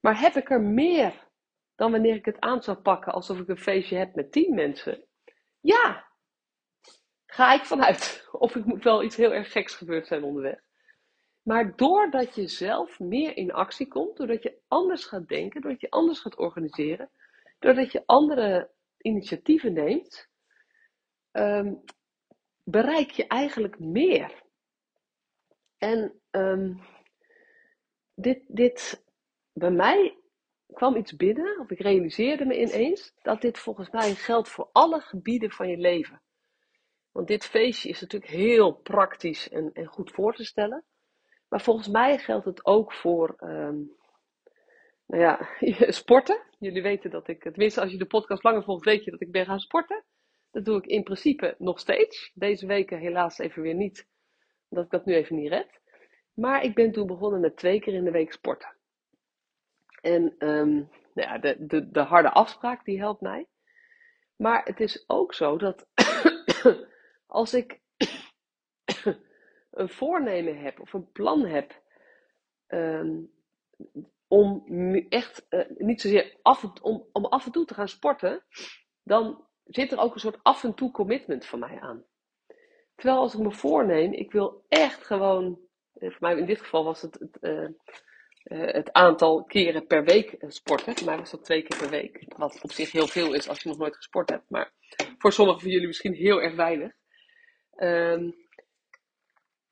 Maar 0.00 0.20
heb 0.20 0.34
ik 0.34 0.50
er 0.50 0.60
meer 0.60 1.28
dan 1.74 1.90
wanneer 1.90 2.14
ik 2.14 2.24
het 2.24 2.40
aan 2.40 2.62
zou 2.62 2.76
pakken 2.76 3.12
alsof 3.12 3.38
ik 3.38 3.48
een 3.48 3.58
feestje 3.58 3.96
heb 3.96 4.14
met 4.14 4.32
10 4.32 4.54
mensen? 4.54 5.04
Ja. 5.60 6.12
Ga 7.34 7.52
ik 7.54 7.64
vanuit. 7.64 8.28
Of 8.32 8.56
ik 8.56 8.64
moet 8.64 8.84
wel 8.84 9.02
iets 9.02 9.16
heel 9.16 9.32
erg 9.32 9.52
geks 9.52 9.74
gebeurd 9.74 10.06
zijn 10.06 10.22
onderweg. 10.22 10.60
Maar 11.42 11.76
doordat 11.76 12.34
je 12.34 12.48
zelf 12.48 13.00
meer 13.00 13.36
in 13.36 13.52
actie 13.52 13.88
komt, 13.88 14.16
doordat 14.16 14.42
je 14.42 14.58
anders 14.68 15.04
gaat 15.04 15.28
denken, 15.28 15.60
doordat 15.60 15.80
je 15.80 15.90
anders 15.90 16.20
gaat 16.20 16.36
organiseren, 16.36 17.10
doordat 17.58 17.92
je 17.92 18.02
andere 18.06 18.70
initiatieven 18.98 19.72
neemt, 19.72 20.28
um, 21.32 21.84
bereik 22.64 23.10
je 23.10 23.26
eigenlijk 23.26 23.78
meer. 23.78 24.42
En 25.78 26.20
um, 26.30 26.80
dit, 28.14 28.44
dit, 28.46 29.04
bij 29.52 29.70
mij 29.70 30.18
kwam 30.72 30.96
iets 30.96 31.16
binnen, 31.16 31.60
of 31.60 31.70
ik 31.70 31.80
realiseerde 31.80 32.44
me 32.44 32.60
ineens, 32.60 33.14
dat 33.22 33.40
dit 33.40 33.58
volgens 33.58 33.90
mij 33.90 34.14
geldt 34.14 34.48
voor 34.48 34.68
alle 34.72 35.00
gebieden 35.00 35.50
van 35.50 35.68
je 35.68 35.76
leven. 35.76 36.22
Want 37.14 37.28
dit 37.28 37.44
feestje 37.44 37.88
is 37.88 38.00
natuurlijk 38.00 38.32
heel 38.32 38.72
praktisch 38.72 39.48
en, 39.48 39.70
en 39.72 39.86
goed 39.86 40.10
voor 40.10 40.34
te 40.34 40.44
stellen. 40.44 40.84
Maar 41.48 41.60
volgens 41.60 41.88
mij 41.88 42.18
geldt 42.18 42.44
het 42.44 42.66
ook 42.66 42.92
voor 42.92 43.36
um, 43.40 43.92
nou 45.06 45.22
ja, 45.22 45.48
sporten. 46.00 46.42
Jullie 46.58 46.82
weten 46.82 47.10
dat 47.10 47.28
ik, 47.28 47.42
tenminste 47.42 47.80
als 47.80 47.90
je 47.90 47.98
de 47.98 48.06
podcast 48.06 48.42
langer 48.42 48.62
volgt, 48.62 48.84
weet 48.84 49.04
je 49.04 49.10
dat 49.10 49.20
ik 49.20 49.30
ben 49.30 49.44
gaan 49.44 49.60
sporten. 49.60 50.04
Dat 50.50 50.64
doe 50.64 50.78
ik 50.78 50.86
in 50.86 51.02
principe 51.02 51.54
nog 51.58 51.78
steeds. 51.78 52.30
Deze 52.34 52.66
weken 52.66 52.98
helaas 52.98 53.38
even 53.38 53.62
weer 53.62 53.74
niet, 53.74 54.06
omdat 54.68 54.84
ik 54.84 54.90
dat 54.90 55.04
nu 55.04 55.14
even 55.14 55.36
niet 55.36 55.50
red. 55.50 55.80
Maar 56.34 56.64
ik 56.64 56.74
ben 56.74 56.92
toen 56.92 57.06
begonnen 57.06 57.40
met 57.40 57.56
twee 57.56 57.80
keer 57.80 57.94
in 57.94 58.04
de 58.04 58.10
week 58.10 58.32
sporten. 58.32 58.76
En 60.00 60.34
um, 60.38 60.88
nou 61.14 61.28
ja, 61.28 61.38
de, 61.38 61.56
de, 61.66 61.90
de 61.90 62.00
harde 62.00 62.30
afspraak 62.30 62.84
die 62.84 62.98
helpt 62.98 63.20
mij. 63.20 63.46
Maar 64.36 64.64
het 64.64 64.80
is 64.80 65.04
ook 65.06 65.34
zo 65.34 65.56
dat 65.56 65.86
als 67.34 67.54
ik 67.54 67.80
een 69.70 69.88
voornemen 69.88 70.58
heb 70.58 70.80
of 70.80 70.92
een 70.92 71.12
plan 71.12 71.44
heb 71.44 71.82
um, 72.68 73.32
om 74.28 74.64
echt 75.08 75.46
uh, 75.50 75.64
niet 75.76 76.00
zozeer 76.00 76.36
af, 76.42 76.64
om, 76.82 77.08
af 77.12 77.46
en 77.46 77.52
toe 77.52 77.64
te 77.64 77.74
gaan 77.74 77.88
sporten, 77.88 78.44
dan 79.02 79.46
zit 79.64 79.92
er 79.92 79.98
ook 79.98 80.14
een 80.14 80.20
soort 80.20 80.42
af 80.42 80.64
en 80.64 80.74
toe 80.74 80.90
commitment 80.90 81.46
van 81.46 81.58
mij 81.58 81.80
aan. 81.80 82.04
Terwijl 82.94 83.18
als 83.18 83.34
ik 83.34 83.40
me 83.40 83.52
voorneem, 83.52 84.12
ik 84.12 84.32
wil 84.32 84.64
echt 84.68 85.06
gewoon, 85.06 85.60
eh, 85.92 86.10
voor 86.10 86.20
mij 86.20 86.36
in 86.36 86.46
dit 86.46 86.60
geval 86.60 86.84
was 86.84 87.02
het 87.02 87.14
het, 87.18 87.38
uh, 87.40 87.68
het 88.72 88.92
aantal 88.92 89.44
keren 89.44 89.86
per 89.86 90.04
week 90.04 90.36
sporten. 90.48 90.96
Voor 90.96 91.06
mij 91.06 91.18
was 91.18 91.30
dat 91.30 91.44
twee 91.44 91.62
keer 91.62 91.78
per 91.78 91.90
week. 91.90 92.34
Wat 92.36 92.62
op 92.62 92.72
zich 92.72 92.92
heel 92.92 93.06
veel 93.06 93.34
is 93.34 93.48
als 93.48 93.62
je 93.62 93.68
nog 93.68 93.78
nooit 93.78 93.96
gesport 93.96 94.30
hebt. 94.30 94.50
Maar 94.50 94.72
voor 95.18 95.32
sommigen 95.32 95.60
van 95.60 95.70
jullie 95.70 95.86
misschien 95.86 96.14
heel 96.14 96.42
erg 96.42 96.54
weinig. 96.54 96.92
Um, 97.76 98.34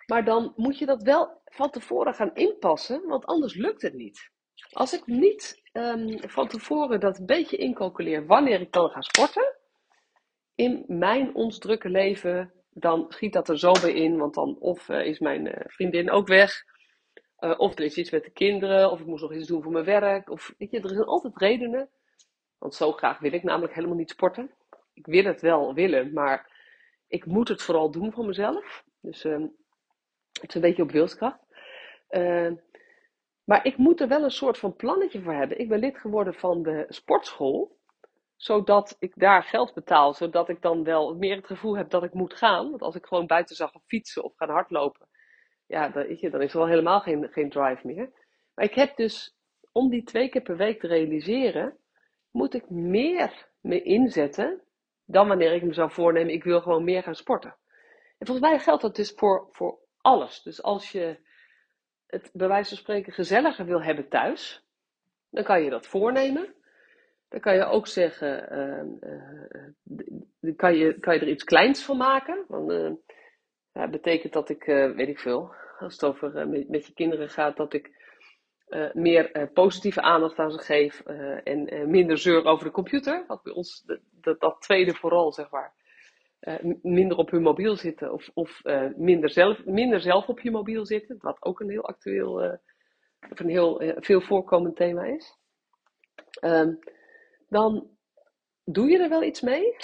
maar 0.06 0.24
dan 0.24 0.52
moet 0.56 0.78
je 0.78 0.86
dat 0.86 1.02
wel 1.02 1.40
van 1.44 1.70
tevoren 1.70 2.14
gaan 2.14 2.34
inpassen, 2.34 3.06
want 3.06 3.26
anders 3.26 3.54
lukt 3.54 3.82
het 3.82 3.94
niet. 3.94 4.30
Als 4.70 4.92
ik 4.92 5.06
niet 5.06 5.62
um, 5.72 6.18
van 6.20 6.48
tevoren 6.48 7.00
dat 7.00 7.26
beetje 7.26 7.56
incalculeer 7.56 8.26
wanneer 8.26 8.60
ik 8.60 8.72
dan 8.72 8.90
ga 8.90 9.00
sporten, 9.00 9.56
in 10.54 10.84
mijn 10.86 11.34
ons 11.34 11.58
drukke 11.58 11.88
leven, 11.88 12.52
dan 12.70 13.04
schiet 13.08 13.32
dat 13.32 13.48
er 13.48 13.58
zo 13.58 13.72
bij 13.72 13.92
in. 13.92 14.16
Want 14.16 14.34
dan 14.34 14.56
of 14.58 14.88
uh, 14.88 15.06
is 15.06 15.18
mijn 15.18 15.46
uh, 15.46 15.54
vriendin 15.66 16.10
ook 16.10 16.26
weg, 16.26 16.64
uh, 17.38 17.54
of 17.56 17.78
er 17.78 17.84
is 17.84 17.96
iets 17.96 18.10
met 18.10 18.24
de 18.24 18.30
kinderen, 18.30 18.90
of 18.90 19.00
ik 19.00 19.06
moet 19.06 19.20
nog 19.20 19.34
iets 19.34 19.48
doen 19.48 19.62
voor 19.62 19.72
mijn 19.72 19.84
werk. 19.84 20.30
Of 20.30 20.54
weet 20.58 20.70
je, 20.70 20.80
er 20.80 20.88
zijn 20.88 21.04
altijd 21.04 21.36
redenen. 21.36 21.90
Want 22.58 22.74
zo 22.74 22.92
graag 22.92 23.18
wil 23.18 23.32
ik 23.32 23.42
namelijk 23.42 23.74
helemaal 23.74 23.96
niet 23.96 24.10
sporten. 24.10 24.50
Ik 24.94 25.06
wil 25.06 25.24
het 25.24 25.40
wel 25.40 25.74
willen, 25.74 26.12
maar 26.12 26.51
ik 27.12 27.26
moet 27.26 27.48
het 27.48 27.62
vooral 27.62 27.90
doen 27.90 28.12
voor 28.12 28.26
mezelf. 28.26 28.84
Dus 29.00 29.24
ehm, 29.24 29.46
het 30.40 30.48
is 30.48 30.54
een 30.54 30.60
beetje 30.60 30.82
op 30.82 30.90
wilskracht. 30.90 31.40
maar 33.44 33.66
ik 33.66 33.76
moet 33.76 34.00
er 34.00 34.08
wel 34.08 34.22
een 34.24 34.30
soort 34.30 34.58
van 34.58 34.76
plannetje 34.76 35.22
voor 35.22 35.32
hebben. 35.32 35.58
Ik 35.58 35.68
ben 35.68 35.78
lid 35.78 35.98
geworden 35.98 36.34
van 36.34 36.62
de 36.62 36.86
sportschool 36.88 37.80
zodat 38.36 38.96
ik 38.98 39.12
daar 39.16 39.42
geld 39.42 39.74
betaal, 39.74 40.14
zodat 40.14 40.48
ik 40.48 40.62
dan 40.62 40.84
wel 40.84 41.14
meer 41.14 41.36
het 41.36 41.46
gevoel 41.46 41.76
heb 41.76 41.90
dat 41.90 42.02
ik 42.02 42.12
moet 42.12 42.34
gaan. 42.34 42.70
Want 42.70 42.82
als 42.82 42.94
ik 42.94 43.06
gewoon 43.06 43.26
buiten 43.26 43.56
zag 43.56 43.74
of 43.74 43.82
fietsen 43.86 44.24
of 44.24 44.32
gaan 44.36 44.48
hardlopen, 44.48 45.08
ja, 45.66 45.88
dan, 45.88 46.06
dan 46.30 46.42
is 46.42 46.52
er 46.52 46.58
wel 46.58 46.68
helemaal 46.68 47.00
geen, 47.00 47.28
geen 47.30 47.50
drive 47.50 47.86
meer. 47.86 48.10
Maar 48.54 48.64
ik 48.64 48.74
heb 48.74 48.96
dus, 48.96 49.36
om 49.72 49.90
die 49.90 50.02
twee 50.02 50.28
keer 50.28 50.42
per 50.42 50.56
week 50.56 50.80
te 50.80 50.86
realiseren, 50.86 51.76
moet 52.30 52.54
ik 52.54 52.70
meer 52.70 53.48
me 53.60 53.82
inzetten 53.82 54.62
dan 55.12 55.28
wanneer 55.28 55.52
ik 55.52 55.62
me 55.62 55.72
zou 55.72 55.90
voornemen, 55.90 56.32
ik 56.32 56.44
wil 56.44 56.60
gewoon 56.60 56.84
meer 56.84 57.02
gaan 57.02 57.14
sporten. 57.14 57.56
En 58.18 58.26
volgens 58.26 58.48
mij 58.48 58.58
geldt 58.58 58.82
dat 58.82 58.96
dus 58.96 59.12
voor, 59.16 59.48
voor 59.50 59.78
alles. 60.00 60.42
Dus 60.42 60.62
als 60.62 60.92
je 60.92 61.18
het 62.06 62.30
bij 62.32 62.48
wijze 62.48 62.68
van 62.68 62.78
spreken 62.78 63.12
gezelliger 63.12 63.66
wil 63.66 63.82
hebben 63.82 64.08
thuis, 64.08 64.66
dan 65.30 65.44
kan 65.44 65.62
je 65.62 65.70
dat 65.70 65.86
voornemen. 65.86 66.54
Dan 67.28 67.40
kan 67.40 67.54
je 67.54 67.64
ook 67.64 67.86
zeggen, 67.86 68.52
uh, 69.88 70.54
kan, 70.56 70.76
je, 70.76 70.98
kan 70.98 71.14
je 71.14 71.20
er 71.20 71.28
iets 71.28 71.44
kleins 71.44 71.84
van 71.84 71.96
maken. 71.96 72.44
Want 72.48 72.70
uh, 72.70 72.92
ja, 73.72 73.88
betekent 73.88 74.32
dat 74.32 74.48
ik, 74.48 74.64
weet 74.64 75.08
ik 75.08 75.18
veel, 75.18 75.54
als 75.78 75.92
het 75.92 76.04
over 76.04 76.48
met, 76.48 76.68
met, 76.68 76.86
je 76.86 76.92
kinderen 76.92 77.28
gaat, 77.28 77.56
dat 77.56 77.72
ik 77.72 78.00
meer 78.92 79.50
positieve 79.52 80.00
aandacht 80.00 80.38
aan 80.38 80.50
ze 80.50 80.58
geef 80.58 81.00
en 81.44 81.90
minder 81.90 82.18
zeur 82.18 82.44
over 82.44 82.64
de 82.64 82.72
computer. 82.72 83.24
Wat 83.26 83.42
bij 83.42 83.52
ons, 83.52 83.84
dat, 84.24 84.40
dat 84.40 84.60
tweede 84.60 84.94
vooral, 84.94 85.32
zeg 85.32 85.50
maar. 85.50 85.74
minder 86.82 87.16
op 87.16 87.30
hun 87.30 87.42
mobiel 87.42 87.76
zitten 87.76 88.12
of, 88.12 88.30
of 88.34 88.62
minder, 88.96 89.30
zelf, 89.30 89.64
minder 89.64 90.00
zelf 90.00 90.28
op 90.28 90.40
je 90.40 90.50
mobiel 90.50 90.86
zitten. 90.86 91.16
Wat 91.20 91.42
ook 91.42 91.60
een 91.60 91.70
heel 91.70 91.86
actueel, 91.86 92.58
of 93.30 93.40
een 93.40 93.48
heel 93.48 93.82
veel 93.96 94.20
voorkomend 94.20 94.76
thema 94.76 95.04
is. 95.04 95.38
Um, 96.40 96.78
dan 97.48 97.90
doe 98.64 98.88
je 98.90 98.98
er 98.98 99.08
wel 99.08 99.22
iets 99.22 99.40
mee. 99.40 99.76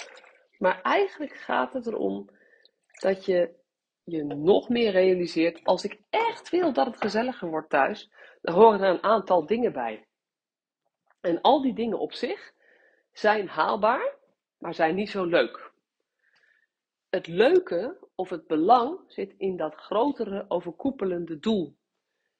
Maar 0.57 0.81
eigenlijk 0.81 1.33
gaat 1.33 1.73
het 1.73 1.87
erom 1.87 2.29
dat 3.01 3.25
je 3.25 3.57
je 4.03 4.23
nog 4.23 4.69
meer 4.69 4.91
realiseert. 4.91 5.63
Als 5.63 5.83
ik 5.83 6.01
echt 6.09 6.49
wil 6.49 6.73
dat 6.73 6.85
het 6.85 6.97
gezelliger 6.97 7.49
wordt 7.49 7.69
thuis, 7.69 8.11
dan 8.41 8.55
horen 8.55 8.81
er 8.81 8.89
een 8.89 9.03
aantal 9.03 9.45
dingen 9.45 9.73
bij. 9.73 10.07
En 11.21 11.41
al 11.41 11.61
die 11.61 11.73
dingen 11.73 11.99
op 11.99 12.13
zich 12.13 12.53
zijn 13.11 13.47
haalbaar. 13.47 14.17
Maar 14.59 14.73
zijn 14.73 14.95
niet 14.95 15.09
zo 15.09 15.25
leuk. 15.25 15.71
Het 17.09 17.27
leuke 17.27 17.97
of 18.15 18.29
het 18.29 18.47
belang 18.47 18.99
zit 19.07 19.33
in 19.37 19.57
dat 19.57 19.75
grotere 19.75 20.45
overkoepelende 20.47 21.39
doel. 21.39 21.77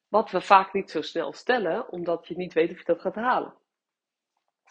Wat 0.07 0.31
we 0.31 0.41
vaak 0.41 0.73
niet 0.73 0.91
zo 0.91 1.01
snel 1.01 1.33
stellen, 1.33 1.91
omdat 1.91 2.27
je 2.27 2.35
niet 2.35 2.53
weet 2.53 2.71
of 2.71 2.77
je 2.77 2.83
dat 2.85 3.01
gaat 3.01 3.15
halen. 3.15 3.53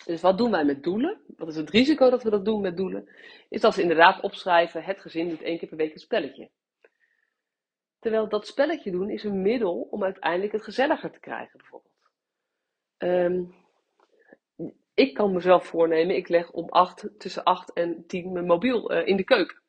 Dus 0.05 0.21
wat 0.21 0.39
doen 0.39 0.51
wij 0.51 0.65
met 0.65 0.83
doelen? 0.83 1.21
Wat 1.37 1.49
is 1.49 1.57
het 1.57 1.71
risico 1.71 2.11
dat 2.11 2.23
we 2.23 2.31
dat 2.31 2.45
doen 2.45 2.61
met 2.61 2.77
doelen? 2.77 3.09
Is 3.49 3.61
dat 3.61 3.75
we 3.75 3.83
inderdaad 3.83 4.23
opschrijven, 4.23 4.85
het 4.85 5.01
gezin 5.01 5.29
doet 5.29 5.43
één 5.43 5.59
keer 5.59 5.69
per 5.69 5.77
week 5.77 5.93
een 5.93 6.01
spelletje. 6.01 6.51
Terwijl 7.99 8.29
dat 8.29 8.47
spelletje 8.47 8.91
doen 8.91 9.11
is 9.11 9.25
een 9.25 9.43
middel 9.43 9.81
om 9.91 10.05
uiteindelijk 10.05 10.53
het 10.53 10.63
gezelliger 10.63 11.11
te 11.11 11.21
krijgen, 11.21 11.59
bijvoorbeeld. 11.59 11.95
Ehm, 12.97 13.45
ik 14.99 15.15
kan 15.15 15.33
mezelf 15.33 15.67
voornemen, 15.67 16.17
ik 16.17 16.29
leg 16.29 16.51
om 16.51 16.69
acht, 16.69 17.09
tussen 17.19 17.45
8 17.45 17.73
en 17.73 18.07
10 18.07 18.33
mijn 18.33 18.47
mobiel 18.47 18.93
uh, 18.93 19.07
in 19.07 19.17
de 19.17 19.25
keuken. 19.25 19.63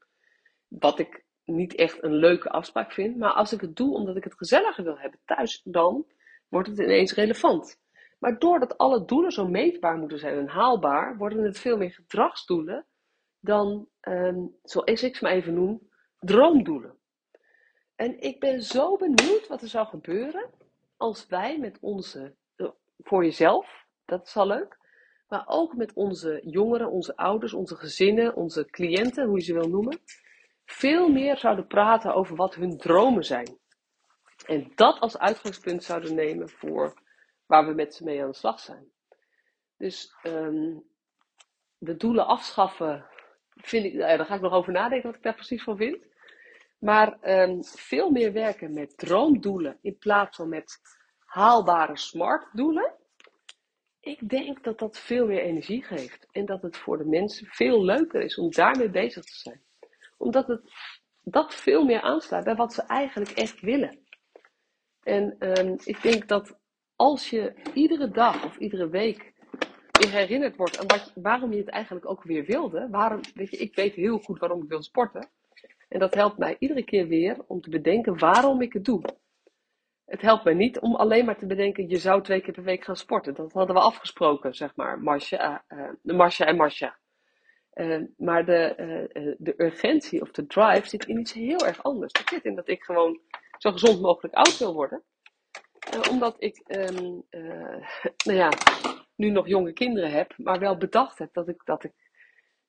Wat 0.68 1.00
ik 1.00 1.26
niet 1.44 1.76
echt 1.76 2.04
een 2.04 2.14
leuke 2.14 2.50
afspraak 2.50 2.92
vind. 2.92 3.18
Maar 3.18 3.32
als 3.32 3.54
ik 3.54 3.62
het 3.62 3.76
doe 3.76 3.94
omdat 3.94 4.16
ik 4.16 4.24
het 4.24 4.38
gezelliger 4.38 4.84
wil 4.84 4.98
hebben 4.98 5.20
thuis, 5.26 5.62
dan 5.64 6.06
wordt 6.48 6.68
het 6.68 6.80
ineens 6.80 7.14
relevant. 7.14 7.80
Maar 8.20 8.40
doordat 8.40 8.78
alle 8.78 9.06
doelen 9.06 9.32
zo 9.32 9.48
meetbaar 9.48 9.98
moeten 9.98 10.20
zijn 10.20 10.38
en 10.38 10.48
haalbaar, 10.48 11.18
worden 11.18 11.44
het 11.44 11.60
veel 11.60 11.78
meer 11.78 11.92
gedragsdoelen 11.92 12.86
dan, 13.40 13.88
ehm, 14.00 14.46
zoals 14.64 15.04
ik 15.04 15.16
ze 15.16 15.24
maar 15.24 15.34
even 15.34 15.54
noem, 15.54 15.90
droomdoelen. 16.20 16.98
En 17.96 18.20
ik 18.20 18.40
ben 18.40 18.62
zo 18.62 18.96
benieuwd 18.96 19.48
wat 19.48 19.62
er 19.62 19.68
zou 19.68 19.88
gebeuren 19.88 20.50
als 20.98 21.28
wij 21.28 21.60
met 21.60 21.78
onze, 21.82 22.36
eh, 22.56 22.70
voor 22.98 23.24
jezelf, 23.24 23.86
dat 24.06 24.28
is 24.28 24.36
al 24.36 24.48
leuk, 24.48 24.79
maar 25.30 25.44
ook 25.48 25.76
met 25.76 25.94
onze 25.94 26.42
jongeren, 26.46 26.90
onze 26.90 27.16
ouders, 27.16 27.54
onze 27.54 27.76
gezinnen, 27.76 28.36
onze 28.36 28.66
cliënten, 28.66 29.28
hoe 29.28 29.38
je 29.38 29.44
ze 29.44 29.54
wil 29.54 29.70
noemen, 29.70 30.00
veel 30.66 31.10
meer 31.10 31.38
zouden 31.38 31.68
praten 31.68 32.14
over 32.14 32.36
wat 32.36 32.56
hun 32.56 32.78
dromen 32.78 33.24
zijn. 33.24 33.58
En 34.46 34.72
dat 34.76 35.00
als 35.00 35.18
uitgangspunt 35.18 35.84
zouden 35.84 36.16
nemen 36.16 36.50
voor 36.50 36.94
waar 37.46 37.66
we 37.68 37.74
met 37.74 37.96
ze 37.96 38.04
mee 38.04 38.22
aan 38.22 38.30
de 38.30 38.36
slag 38.36 38.60
zijn. 38.60 38.92
Dus 39.78 40.16
um, 40.24 40.84
de 41.78 41.96
doelen 41.96 42.26
afschaffen, 42.26 43.06
vind 43.56 43.86
ik, 43.86 43.98
daar 43.98 44.26
ga 44.26 44.36
ik 44.36 44.42
nog 44.42 44.54
over 44.54 44.74
nadenken 44.74 45.08
wat 45.08 45.18
ik 45.18 45.24
daar 45.24 45.34
precies 45.34 45.64
van 45.64 45.78
vind. 45.78 45.98
Maar 46.80 47.18
um, 47.22 47.64
veel 47.64 48.10
meer 48.10 48.34
werken 48.34 48.74
met 48.74 48.98
droomdoelen 48.98 49.78
in 49.82 49.98
plaats 49.98 50.38
van 50.38 50.50
met 50.50 50.80
haalbare 51.26 51.98
smart 51.98 52.50
doelen. 52.54 52.99
Ik 54.10 54.30
denk 54.30 54.64
dat 54.64 54.80
dat 54.80 55.00
veel 55.00 55.26
meer 55.26 55.42
energie 55.42 55.84
geeft 55.84 56.28
en 56.32 56.46
dat 56.46 56.62
het 56.62 56.78
voor 56.78 56.98
de 56.98 57.06
mensen 57.06 57.48
veel 57.48 57.84
leuker 57.84 58.22
is 58.22 58.38
om 58.38 58.52
daarmee 58.52 58.90
bezig 58.90 59.24
te 59.24 59.38
zijn 59.38 59.62
omdat 60.20 60.48
het 60.48 60.62
dat 61.24 61.56
veel 61.56 61.86
meer 61.86 62.02
aansluit 62.02 62.44
bij 62.44 62.56
wat 62.56 62.74
ze 62.74 62.82
eigenlijk 62.82 63.32
echt 63.32 63.62
willen. 63.62 64.00
En 65.04 65.36
um, 65.40 65.78
ik 65.84 66.02
denk 66.02 66.28
dat 66.28 66.60
als 66.96 67.30
je 67.30 67.54
iedere 67.74 68.12
dag 68.12 68.46
of 68.46 68.58
iedere 68.58 68.90
week 68.90 69.34
weer 69.92 70.12
herinnerd 70.12 70.56
wordt 70.56 70.80
aan 70.80 70.88
wat, 70.88 71.12
waarom 71.16 71.52
je 71.52 71.58
het 71.58 71.70
eigenlijk 71.70 72.10
ook 72.10 72.24
weer 72.24 72.46
wilde. 72.46 72.88
Waarom, 72.92 73.22
weet 73.34 73.50
je, 73.50 73.58
ik 73.58 73.76
weet 73.76 73.94
heel 73.94 74.20
goed 74.20 74.40
waarom 74.40 74.64
ik 74.64 74.70
wil 74.70 74.84
sporten. 74.84 75.30
En 75.90 76.00
dat 76.00 76.14
helpt 76.14 76.38
mij 76.38 76.56
iedere 76.60 76.84
keer 76.84 77.08
weer 77.08 77.38
om 77.48 77.62
te 77.62 77.70
bedenken 77.70 78.20
waarom 78.20 78.62
ik 78.62 78.74
het 78.74 78.86
doe. 78.86 79.02
Het 80.10 80.22
helpt 80.22 80.44
mij 80.44 80.54
niet 80.54 80.80
om 80.80 80.96
alleen 80.96 81.26
maar 81.26 81.38
te 81.38 81.46
bedenken, 81.46 81.90
je 81.90 81.98
zou 81.98 82.22
twee 82.24 82.42
keer 82.42 82.54
per 82.54 82.64
week 82.64 82.84
gaan 82.84 82.96
sporten. 82.96 83.34
Dat 83.34 83.52
hadden 83.52 83.76
we 83.76 83.82
afgesproken, 83.82 84.56
zeg 84.56 84.76
maar, 84.76 85.00
Marcia, 85.00 85.64
uh, 85.70 86.48
en 86.48 86.56
Marcia. 86.56 86.98
Uh, 87.74 88.04
maar 88.18 88.46
de, 88.46 89.36
de 89.38 89.54
urgentie 89.58 90.22
of 90.22 90.32
de 90.32 90.48
drive 90.48 90.88
zit 90.88 91.06
in 91.06 91.20
iets 91.20 91.34
heel 91.34 91.66
erg 91.66 91.84
anders. 91.84 92.14
Dat 92.14 92.30
zit 92.30 92.46
in 92.46 92.56
dat 92.56 92.68
ik 92.68 92.84
gewoon 92.84 93.20
zo 93.58 93.72
gezond 93.72 94.02
mogelijk 94.02 94.34
oud 94.34 94.58
wil 94.58 94.74
worden. 94.74 95.04
Omdat 96.12 96.36
ik 96.40 96.64
um, 96.68 97.24
nou 98.26 98.38
ja, 98.38 98.52
nu 99.16 99.30
nog 99.30 99.48
jonge 99.48 99.74
kinderen 99.74 100.12
heb, 100.12 100.34
maar 100.38 100.60
wel 100.60 100.78
bedacht 100.78 101.18
heb 101.18 101.34
dat 101.34 101.48
ik, 101.48 101.62
dat 101.66 101.84
ik 101.84 101.94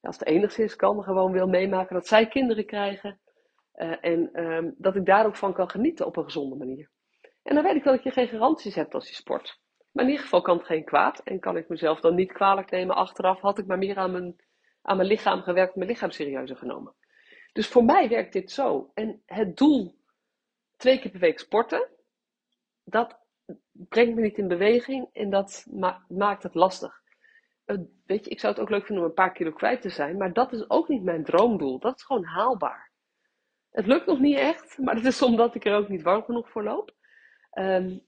als 0.01 0.19
het 0.19 0.29
enigszins 0.29 0.77
kan, 0.77 1.03
gewoon 1.03 1.33
wil 1.33 1.49
meemaken 1.49 1.95
dat 1.95 2.07
zij 2.07 2.29
kinderen 2.29 2.67
krijgen. 2.67 3.21
en 4.01 4.45
um, 4.45 4.75
dat 4.79 4.97
ik 4.97 5.07
daar 5.07 5.27
ook 5.27 5.37
van 5.37 5.53
kan 5.53 5.71
genieten 5.71 6.07
op 6.07 6.17
een 6.17 6.25
gezonde 6.25 6.57
manier. 6.57 6.91
En 7.51 7.57
dan 7.57 7.65
weet 7.65 7.75
ik 7.77 7.85
wel 7.85 7.95
dat 7.95 8.03
je 8.03 8.11
geen 8.11 8.29
garanties 8.29 8.75
hebt 8.75 8.95
als 8.95 9.09
je 9.09 9.15
sport. 9.15 9.61
Maar 9.93 10.05
in 10.05 10.11
ieder 10.11 10.25
geval 10.25 10.43
kan 10.43 10.57
het 10.57 10.67
geen 10.67 10.85
kwaad. 10.85 11.21
En 11.25 11.41
kan 11.41 11.57
ik 11.57 11.69
mezelf 11.69 12.01
dan 12.01 12.15
niet 12.15 12.33
kwalijk 12.33 12.71
nemen 12.71 12.97
achteraf. 12.97 13.41
Had 13.41 13.59
ik 13.59 13.67
maar 13.67 13.79
meer 13.79 13.97
aan 13.97 14.13
mijn 14.13 14.37
aan 14.83 14.97
mijn 14.97 15.09
lichaam 15.09 15.43
gewerkt, 15.43 15.75
mijn 15.75 15.89
lichaam 15.89 16.11
serieuzer 16.11 16.57
genomen. 16.57 16.95
Dus 17.53 17.69
voor 17.69 17.85
mij 17.85 18.09
werkt 18.09 18.33
dit 18.33 18.51
zo. 18.51 18.91
En 18.95 19.23
het 19.27 19.57
doel 19.57 19.99
twee 20.77 20.99
keer 20.99 21.11
per 21.11 21.21
week 21.21 21.39
sporten, 21.39 21.89
dat 22.85 23.19
brengt 23.73 24.15
me 24.15 24.21
niet 24.21 24.39
in 24.39 24.49
beweging 24.49 25.09
en 25.13 25.31
dat 25.31 25.67
maakt 26.09 26.43
het 26.43 26.55
lastig. 26.55 27.03
weet 28.07 28.25
je, 28.25 28.31
ik 28.31 28.41
zou 28.41 28.53
het 28.53 28.63
ook 28.63 28.71
leuk 28.71 28.87
vinden 28.87 29.05
om 29.05 29.11
een 29.11 29.15
paar 29.17 29.33
kilo 29.33 29.53
kwijt 29.53 29.83
te 29.83 29.91
zijn, 29.91 30.17
maar 30.17 30.33
dat 30.33 30.53
is 30.53 30.71
ook 30.71 30.89
niet 30.89 31.03
mijn 31.03 31.25
droomdoel. 31.25 31.79
Dat 31.79 31.97
is 31.97 32.03
gewoon 32.03 32.25
haalbaar. 32.25 32.91
Het 33.71 33.87
lukt 33.87 34.07
nog 34.07 34.19
niet 34.19 34.37
echt, 34.37 34.79
maar 34.79 34.95
dat 34.95 35.05
is 35.05 35.23
omdat 35.23 35.55
ik 35.55 35.65
er 35.65 35.77
ook 35.77 35.89
niet 35.89 36.03
warm 36.03 36.23
genoeg 36.23 36.51
voor 36.51 36.63
loop. 36.63 36.99
Ehm, 37.51 37.99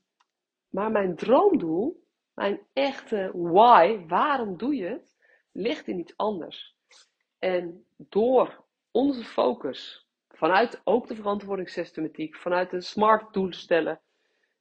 maar 0.68 0.90
mijn 0.90 1.16
droomdoel, 1.16 2.04
mijn 2.34 2.60
echte 2.72 3.30
why, 3.34 4.04
waarom 4.06 4.56
doe 4.56 4.74
je 4.74 4.86
het, 4.86 5.16
ligt 5.52 5.88
in 5.88 5.98
iets 5.98 6.16
anders. 6.16 6.76
En 7.38 7.84
door 7.96 8.64
onze 8.90 9.24
focus, 9.24 10.08
vanuit 10.28 10.80
ook 10.84 11.06
de 11.08 11.14
verantwoordingssystematiek, 11.14 12.36
vanuit 12.36 12.70
de 12.70 12.80
smart 12.80 13.32
doelstellen, 13.32 14.00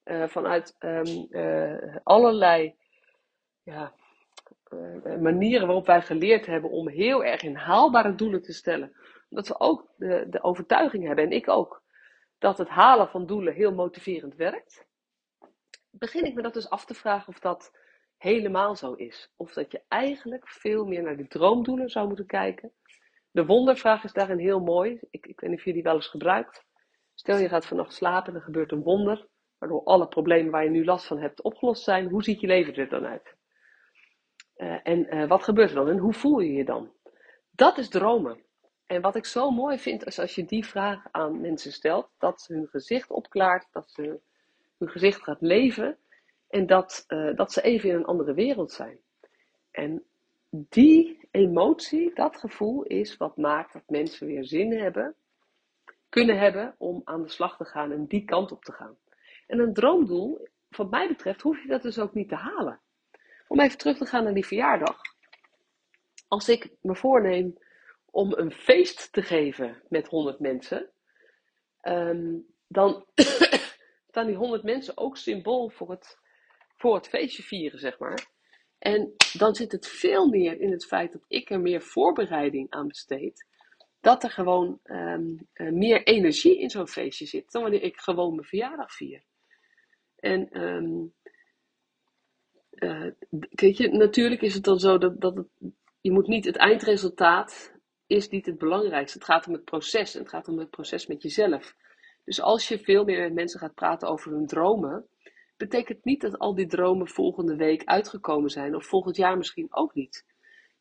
uh, 0.06 0.28
vanuit 0.28 0.76
um, 0.80 1.28
uh, 1.30 1.96
allerlei 2.04 2.76
ja, 3.64 3.94
uh, 4.74 5.18
manieren 5.18 5.68
waarop 5.68 5.86
wij 5.86 6.02
geleerd 6.02 6.46
hebben 6.46 6.70
om 6.70 6.88
heel 6.90 7.24
erg 7.24 7.42
in 7.42 7.56
haalbare 7.56 8.16
doelen 8.16 8.42
te 8.42 8.54
stellen. 8.54 8.96
Omdat 9.30 9.48
we 9.48 9.60
ook 9.60 9.94
de, 9.96 10.26
de 10.30 10.44
overtuiging 10.44 11.06
hebben, 11.06 11.26
en 11.26 11.32
ik 11.32 11.50
ook, 11.50 11.81
dat 12.42 12.58
het 12.58 12.70
halen 12.70 13.08
van 13.08 13.26
doelen 13.26 13.54
heel 13.54 13.74
motiverend 13.74 14.36
werkt. 14.36 14.88
Begin 15.90 16.26
ik 16.26 16.34
me 16.34 16.42
dat 16.42 16.54
dus 16.54 16.70
af 16.70 16.86
te 16.86 16.94
vragen 16.94 17.28
of 17.28 17.40
dat 17.40 17.72
helemaal 18.18 18.76
zo 18.76 18.94
is. 18.94 19.32
Of 19.36 19.54
dat 19.54 19.72
je 19.72 19.82
eigenlijk 19.88 20.48
veel 20.50 20.86
meer 20.86 21.04
naar 21.04 21.18
die 21.18 21.28
droomdoelen 21.28 21.90
zou 21.90 22.08
moeten 22.08 22.26
kijken. 22.26 22.72
De 23.32 23.46
wondervraag 23.46 24.04
is 24.04 24.14
daarin 24.14 24.38
heel 24.38 24.60
mooi. 24.60 25.00
Ik, 25.10 25.26
ik 25.26 25.40
weet 25.40 25.50
niet 25.50 25.60
of 25.60 25.66
je 25.66 25.74
die 25.74 25.84
wel 25.84 25.96
eens 25.96 26.08
gebruikt. 26.08 26.66
Stel 27.14 27.38
je 27.38 27.48
gaat 27.48 27.66
vannacht 27.66 27.94
slapen 27.94 28.34
en 28.34 28.40
er 28.40 28.46
gebeurt 28.46 28.72
een 28.72 28.84
wonder. 28.84 29.28
Waardoor 29.58 29.84
alle 29.84 30.08
problemen 30.08 30.52
waar 30.52 30.64
je 30.64 30.70
nu 30.70 30.86
last 30.86 31.06
van 31.06 31.20
hebt 31.20 31.42
opgelost 31.42 31.84
zijn. 31.84 32.10
Hoe 32.10 32.24
ziet 32.24 32.40
je 32.40 32.48
leven 32.48 32.76
er 32.76 32.90
dan 32.90 33.06
uit? 33.06 33.36
Uh, 34.56 34.80
en 34.84 35.16
uh, 35.16 35.28
wat 35.28 35.44
gebeurt 35.44 35.70
er 35.70 35.76
dan? 35.76 35.90
En 35.90 35.98
hoe 35.98 36.14
voel 36.14 36.40
je 36.40 36.54
je 36.54 36.66
dan? 36.66 36.94
Dat 37.52 37.78
is 37.78 37.90
dromen. 37.90 38.50
En 38.92 39.02
wat 39.02 39.16
ik 39.16 39.26
zo 39.26 39.52
mooi 39.52 39.80
vind, 39.80 40.06
is 40.06 40.20
als 40.20 40.36
je 40.36 40.46
die 40.46 40.66
vraag 40.66 41.08
aan 41.12 41.42
mensen 41.42 41.72
stelt, 41.72 42.10
dat 42.18 42.46
hun 42.48 42.68
gezicht 42.68 43.10
opklaart, 43.10 43.68
dat 43.72 43.92
ze, 43.92 44.20
hun 44.78 44.90
gezicht 44.90 45.24
gaat 45.24 45.42
leven 45.42 45.98
en 46.50 46.66
dat, 46.66 47.06
uh, 47.08 47.36
dat 47.36 47.54
ze 47.54 47.62
even 47.62 47.90
in 47.90 47.96
een 47.96 48.06
andere 48.06 48.34
wereld 48.34 48.72
zijn. 48.72 49.00
En 49.72 50.04
die 50.50 51.28
emotie, 51.32 52.14
dat 52.14 52.38
gevoel 52.38 52.84
is 52.84 53.18
wat 53.18 53.38
maakt 53.38 53.74
dat 53.74 53.84
mensen 53.88 54.28
weer 54.28 54.46
zin 54.46 54.72
hebben, 54.72 55.16
kunnen 56.10 56.40
hebben 56.40 56.76
om 56.78 57.02
aan 57.04 57.22
de 57.22 57.30
slag 57.30 57.58
te 57.58 57.66
gaan 57.66 57.92
en 57.92 58.06
die 58.06 58.26
kant 58.26 58.52
op 58.52 58.64
te 58.64 58.72
gaan. 58.72 58.98
En 59.48 59.60
een 59.60 59.74
droomdoel, 59.74 60.48
wat 60.70 60.90
mij 60.90 61.08
betreft, 61.08 61.42
hoef 61.42 61.62
je 61.62 61.68
dat 61.68 61.82
dus 61.82 62.00
ook 62.00 62.14
niet 62.14 62.30
te 62.30 62.36
halen. 62.36 62.80
Om 63.48 63.60
even 63.60 63.78
terug 63.78 63.98
te 63.98 64.06
gaan 64.06 64.24
naar 64.24 64.34
die 64.34 64.46
verjaardag. 64.46 65.02
Als 66.28 66.50
ik 66.50 66.72
me 66.82 66.96
voorneem 66.96 67.58
om 68.12 68.34
een 68.34 68.52
feest 68.52 69.12
te 69.12 69.22
geven 69.22 69.82
met 69.90 70.08
100 70.08 70.40
mensen, 70.40 70.92
um, 71.82 72.46
dan 72.68 73.06
staan 74.10 74.26
die 74.26 74.36
100 74.36 74.64
mensen 74.64 74.98
ook 74.98 75.18
symbool 75.18 75.70
voor 75.70 75.90
het 75.90 76.20
voor 76.82 76.96
het 76.96 77.08
feestje 77.08 77.44
vieren, 77.44 77.80
zeg 77.80 78.00
maar. 78.00 78.30
En 78.78 79.14
dan 79.34 79.56
zit 79.56 79.72
het 79.72 79.88
veel 79.88 80.30
meer 80.30 80.60
in 80.60 80.72
het 80.72 80.86
feit 80.86 81.12
dat 81.12 81.26
ik 81.28 81.50
er 81.50 81.60
meer 81.60 81.82
voorbereiding 81.82 82.70
aan 82.70 82.88
besteed. 82.88 83.48
Dat 84.00 84.24
er 84.24 84.30
gewoon 84.30 84.80
um, 84.84 85.48
uh, 85.54 85.72
meer 85.72 86.04
energie 86.04 86.60
in 86.60 86.70
zo'n 86.70 86.88
feestje 86.88 87.26
zit 87.26 87.52
dan 87.52 87.62
wanneer 87.62 87.82
ik 87.82 87.98
gewoon 87.98 88.36
mijn 88.36 88.48
verjaardag 88.48 88.94
vier. 88.94 89.24
En 90.16 90.62
um, 90.62 91.14
kijk 93.56 93.76
je, 93.76 93.90
natuurlijk 93.92 94.42
is 94.42 94.54
het 94.54 94.64
dan 94.64 94.80
zo 94.80 94.98
dat, 94.98 95.22
dat 95.22 95.46
je 96.02 96.12
moet 96.12 96.28
niet 96.28 96.46
het 96.46 96.56
eindresultaat 96.56 97.80
is 98.12 98.30
niet 98.30 98.46
het 98.46 98.58
belangrijkste. 98.58 99.18
Het 99.18 99.28
gaat 99.28 99.48
om 99.48 99.54
het 99.54 99.66
proces 99.66 100.14
het 100.14 100.30
gaat 100.30 100.48
om 100.48 100.60
het 100.60 100.70
proces 100.70 101.08
met 101.08 101.22
jezelf. 101.22 101.76
Dus 102.24 102.42
als 102.42 102.68
je 102.68 102.80
veel 102.80 103.04
meer 103.04 103.20
met 103.22 103.34
mensen 103.34 103.60
gaat 103.60 103.74
praten 103.74 104.08
over 104.08 104.32
hun 104.32 104.46
dromen, 104.46 105.08
betekent 105.58 106.06
niet 106.06 106.22
dat 106.22 106.40
al 106.40 106.56
die 106.56 106.68
dromen 106.68 107.08
volgende 107.08 107.56
week 107.56 107.84
uitgekomen 107.84 108.50
zijn 108.50 108.76
of 108.76 108.86
volgend 108.86 109.16
jaar 109.16 109.38
misschien 109.38 109.68
ook 109.70 109.94
niet. 109.94 110.26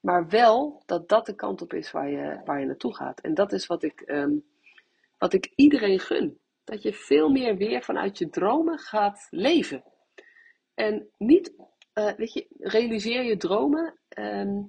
Maar 0.00 0.28
wel 0.28 0.82
dat 0.86 1.08
dat 1.08 1.26
de 1.26 1.34
kant 1.34 1.62
op 1.62 1.72
is 1.72 1.90
waar 1.90 2.10
je, 2.10 2.40
waar 2.44 2.60
je 2.60 2.66
naartoe 2.66 2.94
gaat. 2.94 3.20
En 3.20 3.34
dat 3.34 3.52
is 3.52 3.66
wat 3.66 3.82
ik, 3.82 4.00
ehm, 4.00 4.38
wat 5.18 5.32
ik 5.32 5.52
iedereen 5.54 5.98
gun. 5.98 6.38
Dat 6.64 6.82
je 6.82 6.92
veel 6.92 7.28
meer 7.28 7.56
weer 7.56 7.82
vanuit 7.82 8.18
je 8.18 8.28
dromen 8.28 8.78
gaat 8.78 9.26
leven. 9.30 9.84
En 10.74 11.08
niet, 11.18 11.54
uh, 11.94 12.12
weet 12.12 12.32
je, 12.32 12.46
realiseer 12.58 13.22
je 13.22 13.36
dromen. 13.36 13.98
Um, 14.18 14.68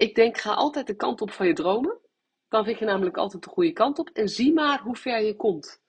ik 0.00 0.14
denk, 0.14 0.38
ga 0.38 0.52
altijd 0.52 0.86
de 0.86 0.94
kant 0.94 1.20
op 1.20 1.30
van 1.30 1.46
je 1.46 1.52
dromen. 1.52 1.98
Dan 2.48 2.64
vind 2.64 2.78
je 2.78 2.84
namelijk 2.84 3.16
altijd 3.16 3.42
de 3.42 3.50
goede 3.50 3.72
kant 3.72 3.98
op. 3.98 4.08
En 4.08 4.28
zie 4.28 4.52
maar 4.52 4.80
hoe 4.80 4.96
ver 4.96 5.22
je 5.22 5.36
komt. 5.36 5.82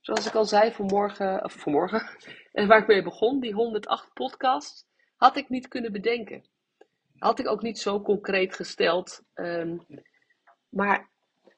Zoals 0.00 0.26
ik 0.26 0.34
al 0.34 0.44
zei 0.44 0.72
vanmorgen, 0.72 1.44
of 1.44 1.52
vanmorgen, 1.52 2.08
en 2.52 2.68
waar 2.68 2.78
ik 2.78 2.86
mee 2.86 3.02
begon, 3.02 3.40
die 3.40 3.52
108 3.52 4.12
podcast, 4.12 4.86
had 5.16 5.36
ik 5.36 5.48
niet 5.48 5.68
kunnen 5.68 5.92
bedenken. 5.92 6.44
Had 7.18 7.38
ik 7.38 7.48
ook 7.48 7.62
niet 7.62 7.78
zo 7.78 8.00
concreet 8.00 8.54
gesteld. 8.54 9.22
Um, 9.34 9.86
maar 10.68 11.10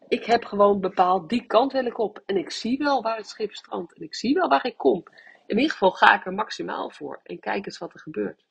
ik 0.08 0.24
heb 0.24 0.44
gewoon 0.44 0.80
bepaald, 0.80 1.28
die 1.28 1.46
kant 1.46 1.72
wil 1.72 1.86
ik 1.86 1.98
op. 1.98 2.22
En 2.26 2.36
ik 2.36 2.50
zie 2.50 2.78
wel 2.78 3.02
waar 3.02 3.16
het 3.16 3.28
schip 3.28 3.54
strandt. 3.54 3.94
En 3.94 4.02
ik 4.02 4.14
zie 4.14 4.34
wel 4.34 4.48
waar 4.48 4.66
ik 4.66 4.76
kom. 4.76 5.02
In 5.46 5.56
ieder 5.56 5.72
geval 5.72 5.90
ga 5.90 6.14
ik 6.14 6.26
er 6.26 6.32
maximaal 6.32 6.90
voor. 6.90 7.20
En 7.22 7.38
kijk 7.38 7.66
eens 7.66 7.78
wat 7.78 7.92
er 7.92 8.00
gebeurt. 8.00 8.45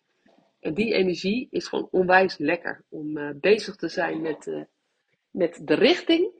En 0.65 0.73
die 0.73 0.93
energie 0.93 1.47
is 1.51 1.67
gewoon 1.67 1.87
onwijs 1.91 2.37
lekker. 2.37 2.83
Om 2.89 3.17
uh, 3.17 3.29
bezig 3.35 3.75
te 3.75 3.87
zijn 3.87 4.21
met, 4.21 4.45
uh, 4.45 4.63
met 5.31 5.61
de 5.63 5.73
richting. 5.73 6.31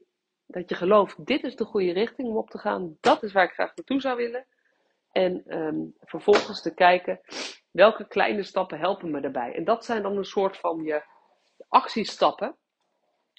Dat 0.45 0.69
je 0.69 0.75
gelooft, 0.75 1.25
dit 1.25 1.43
is 1.43 1.55
de 1.55 1.65
goede 1.65 1.91
richting 1.91 2.27
om 2.27 2.37
op 2.37 2.49
te 2.49 2.57
gaan. 2.57 2.97
Dat 2.99 3.23
is 3.23 3.31
waar 3.31 3.43
ik 3.43 3.53
graag 3.53 3.75
naartoe 3.75 4.01
zou 4.01 4.17
willen. 4.17 4.45
En 5.11 5.57
um, 5.57 5.93
vervolgens 5.99 6.61
te 6.61 6.73
kijken, 6.73 7.19
welke 7.71 8.07
kleine 8.07 8.43
stappen 8.43 8.79
helpen 8.79 9.11
me 9.11 9.21
daarbij. 9.21 9.53
En 9.53 9.63
dat 9.63 9.85
zijn 9.85 10.01
dan 10.01 10.17
een 10.17 10.25
soort 10.25 10.57
van 10.57 10.83
je 10.83 11.03
actiestappen. 11.67 12.55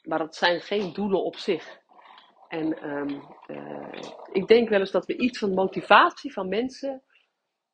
Maar 0.03 0.18
dat 0.18 0.37
zijn 0.37 0.61
geen 0.61 0.92
doelen 0.92 1.25
op 1.25 1.37
zich. 1.37 1.79
En 2.49 2.90
um, 2.90 3.22
uh, 3.46 4.03
ik 4.33 4.46
denk 4.46 4.68
wel 4.68 4.81
eens 4.81 4.90
dat 4.90 5.07
we 5.07 5.16
iets 5.16 5.38
van 5.38 5.55
motivatie 5.55 6.33
van 6.33 6.49
mensen, 6.49 7.03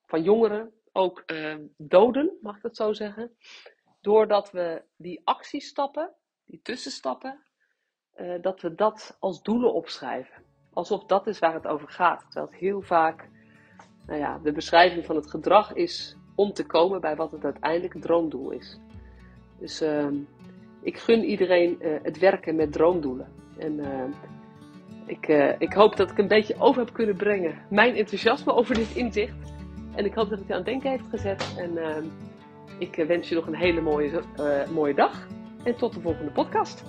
van 0.06 0.22
jongeren, 0.22 0.81
ook 0.92 1.22
uh, 1.26 1.54
doden, 1.76 2.38
mag 2.40 2.56
ik 2.56 2.62
dat 2.62 2.76
zo 2.76 2.92
zeggen. 2.92 3.36
Doordat 4.00 4.50
we 4.50 4.82
die 4.96 5.20
actiestappen, 5.24 6.14
die 6.44 6.60
tussenstappen, 6.62 7.42
uh, 8.16 8.34
dat 8.40 8.60
we 8.60 8.74
dat 8.74 9.16
als 9.20 9.42
doelen 9.42 9.74
opschrijven. 9.74 10.42
Alsof 10.72 11.04
dat 11.04 11.26
is 11.26 11.38
waar 11.38 11.54
het 11.54 11.66
over 11.66 11.88
gaat. 11.88 12.20
Terwijl 12.20 12.46
het 12.46 12.60
heel 12.60 12.82
vaak, 12.82 13.28
nou 14.06 14.18
ja, 14.18 14.38
de 14.38 14.52
beschrijving 14.52 15.04
van 15.04 15.16
het 15.16 15.30
gedrag 15.30 15.74
is 15.74 16.16
om 16.34 16.52
te 16.52 16.66
komen 16.66 17.00
bij 17.00 17.16
wat 17.16 17.32
het 17.32 17.44
uiteindelijk 17.44 18.00
droomdoel 18.00 18.50
is. 18.50 18.78
Dus 19.58 19.82
uh, 19.82 20.06
ik 20.82 20.98
gun 20.98 21.24
iedereen 21.24 21.78
uh, 21.80 21.98
het 22.02 22.18
werken 22.18 22.56
met 22.56 22.72
droomdoelen. 22.72 23.32
En 23.58 23.78
uh, 23.78 24.04
ik, 25.06 25.28
uh, 25.28 25.60
ik 25.60 25.72
hoop 25.72 25.96
dat 25.96 26.10
ik 26.10 26.18
een 26.18 26.28
beetje 26.28 26.54
over 26.58 26.84
heb 26.84 26.94
kunnen 26.94 27.16
brengen 27.16 27.58
mijn 27.70 27.94
enthousiasme 27.94 28.52
over 28.52 28.74
dit 28.74 28.94
inzicht. 28.94 29.34
En 29.94 30.04
ik 30.04 30.14
hoop 30.14 30.28
dat 30.28 30.38
het 30.38 30.46
je 30.48 30.52
aan 30.52 30.58
het 30.58 30.68
denken 30.68 30.90
heeft 30.90 31.08
gezet. 31.10 31.54
En 31.58 31.78
ik 32.78 33.04
wens 33.06 33.28
je 33.28 33.34
nog 33.34 33.46
een 33.46 33.54
hele 33.54 33.80
mooie, 33.80 34.22
mooie 34.72 34.94
dag. 34.94 35.26
En 35.64 35.76
tot 35.76 35.94
de 35.94 36.00
volgende 36.00 36.30
podcast. 36.30 36.84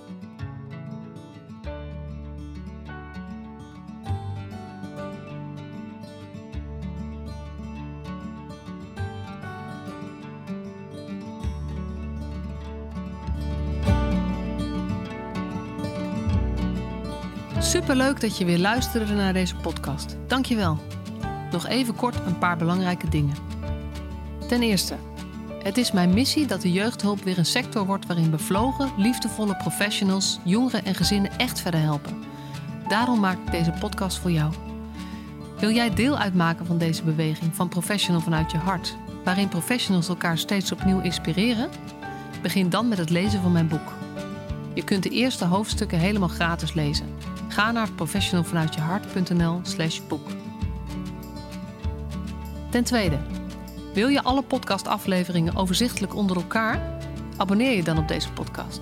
Superleuk 17.59 18.21
dat 18.21 18.37
je 18.37 18.45
weer 18.45 18.59
luisterde 18.59 19.13
naar 19.13 19.33
deze 19.33 19.55
podcast. 19.55 20.17
Dankjewel. 20.27 20.77
Nog 21.53 21.67
even 21.67 21.95
kort 21.95 22.15
een 22.25 22.37
paar 22.37 22.57
belangrijke 22.57 23.09
dingen. 23.09 23.35
Ten 24.47 24.61
eerste, 24.61 24.95
het 25.63 25.77
is 25.77 25.91
mijn 25.91 26.13
missie 26.13 26.45
dat 26.45 26.61
de 26.61 26.71
jeugdhulp 26.71 27.23
weer 27.23 27.37
een 27.37 27.45
sector 27.45 27.85
wordt 27.85 28.05
waarin 28.05 28.31
bevlogen, 28.31 28.91
liefdevolle 28.97 29.55
professionals 29.55 30.39
jongeren 30.43 30.85
en 30.85 30.95
gezinnen 30.95 31.37
echt 31.37 31.59
verder 31.59 31.79
helpen. 31.79 32.23
Daarom 32.87 33.19
maak 33.19 33.37
ik 33.45 33.51
deze 33.51 33.73
podcast 33.79 34.17
voor 34.17 34.31
jou. 34.31 34.53
Wil 35.59 35.71
jij 35.71 35.93
deel 35.93 36.17
uitmaken 36.17 36.65
van 36.65 36.77
deze 36.77 37.03
beweging 37.03 37.55
van 37.55 37.69
Professional 37.69 38.21
vanuit 38.21 38.51
je 38.51 38.57
hart, 38.57 38.97
waarin 39.23 39.47
professionals 39.47 40.07
elkaar 40.07 40.37
steeds 40.37 40.71
opnieuw 40.71 40.99
inspireren? 40.99 41.69
Begin 42.41 42.69
dan 42.69 42.87
met 42.87 42.97
het 42.97 43.09
lezen 43.09 43.41
van 43.41 43.51
mijn 43.51 43.67
boek. 43.67 43.93
Je 44.73 44.83
kunt 44.83 45.03
de 45.03 45.09
eerste 45.09 45.45
hoofdstukken 45.45 45.99
helemaal 45.99 46.27
gratis 46.27 46.73
lezen. 46.73 47.07
Ga 47.47 47.71
naar 47.71 47.91
professionalvanuitjehart.nl 47.91 49.59
slash 49.63 49.99
boek. 50.07 50.27
Ten 52.73 52.83
tweede, 52.83 53.17
wil 53.93 54.07
je 54.07 54.23
alle 54.23 54.41
podcastafleveringen 54.41 55.55
overzichtelijk 55.55 56.15
onder 56.15 56.35
elkaar? 56.35 56.99
Abonneer 57.37 57.75
je 57.75 57.83
dan 57.83 57.97
op 57.97 58.07
deze 58.07 58.31
podcast. 58.31 58.81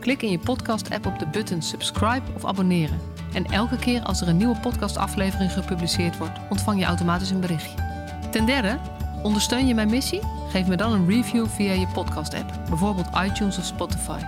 Klik 0.00 0.22
in 0.22 0.30
je 0.30 0.38
podcast-app 0.38 1.06
op 1.06 1.18
de 1.18 1.26
button 1.26 1.62
subscribe 1.62 2.22
of 2.34 2.44
abonneren. 2.44 3.00
En 3.32 3.44
elke 3.44 3.76
keer 3.76 4.02
als 4.02 4.20
er 4.20 4.28
een 4.28 4.36
nieuwe 4.36 4.60
podcastaflevering 4.60 5.52
gepubliceerd 5.52 6.18
wordt, 6.18 6.38
ontvang 6.50 6.78
je 6.78 6.84
automatisch 6.84 7.30
een 7.30 7.40
berichtje. 7.40 7.78
Ten 8.30 8.46
derde, 8.46 8.78
ondersteun 9.22 9.66
je 9.66 9.74
mijn 9.74 9.90
missie? 9.90 10.20
Geef 10.50 10.66
me 10.66 10.76
dan 10.76 10.92
een 10.92 11.08
review 11.08 11.46
via 11.46 11.72
je 11.72 11.88
podcast-app, 11.88 12.52
bijvoorbeeld 12.68 13.08
iTunes 13.24 13.58
of 13.58 13.64
Spotify. 13.64 14.20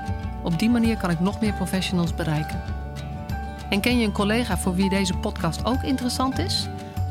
Op 0.42 0.58
die 0.58 0.70
manier 0.70 0.96
kan 0.96 1.10
ik 1.10 1.20
nog 1.20 1.40
meer 1.40 1.52
professionals 1.52 2.14
bereiken. 2.14 2.62
En 3.70 3.80
ken 3.80 3.98
je 3.98 4.06
een 4.06 4.12
collega 4.12 4.58
voor 4.58 4.74
wie 4.74 4.90
deze 4.90 5.14
podcast 5.14 5.64
ook 5.64 5.82
interessant 5.82 6.38
is? 6.38 6.68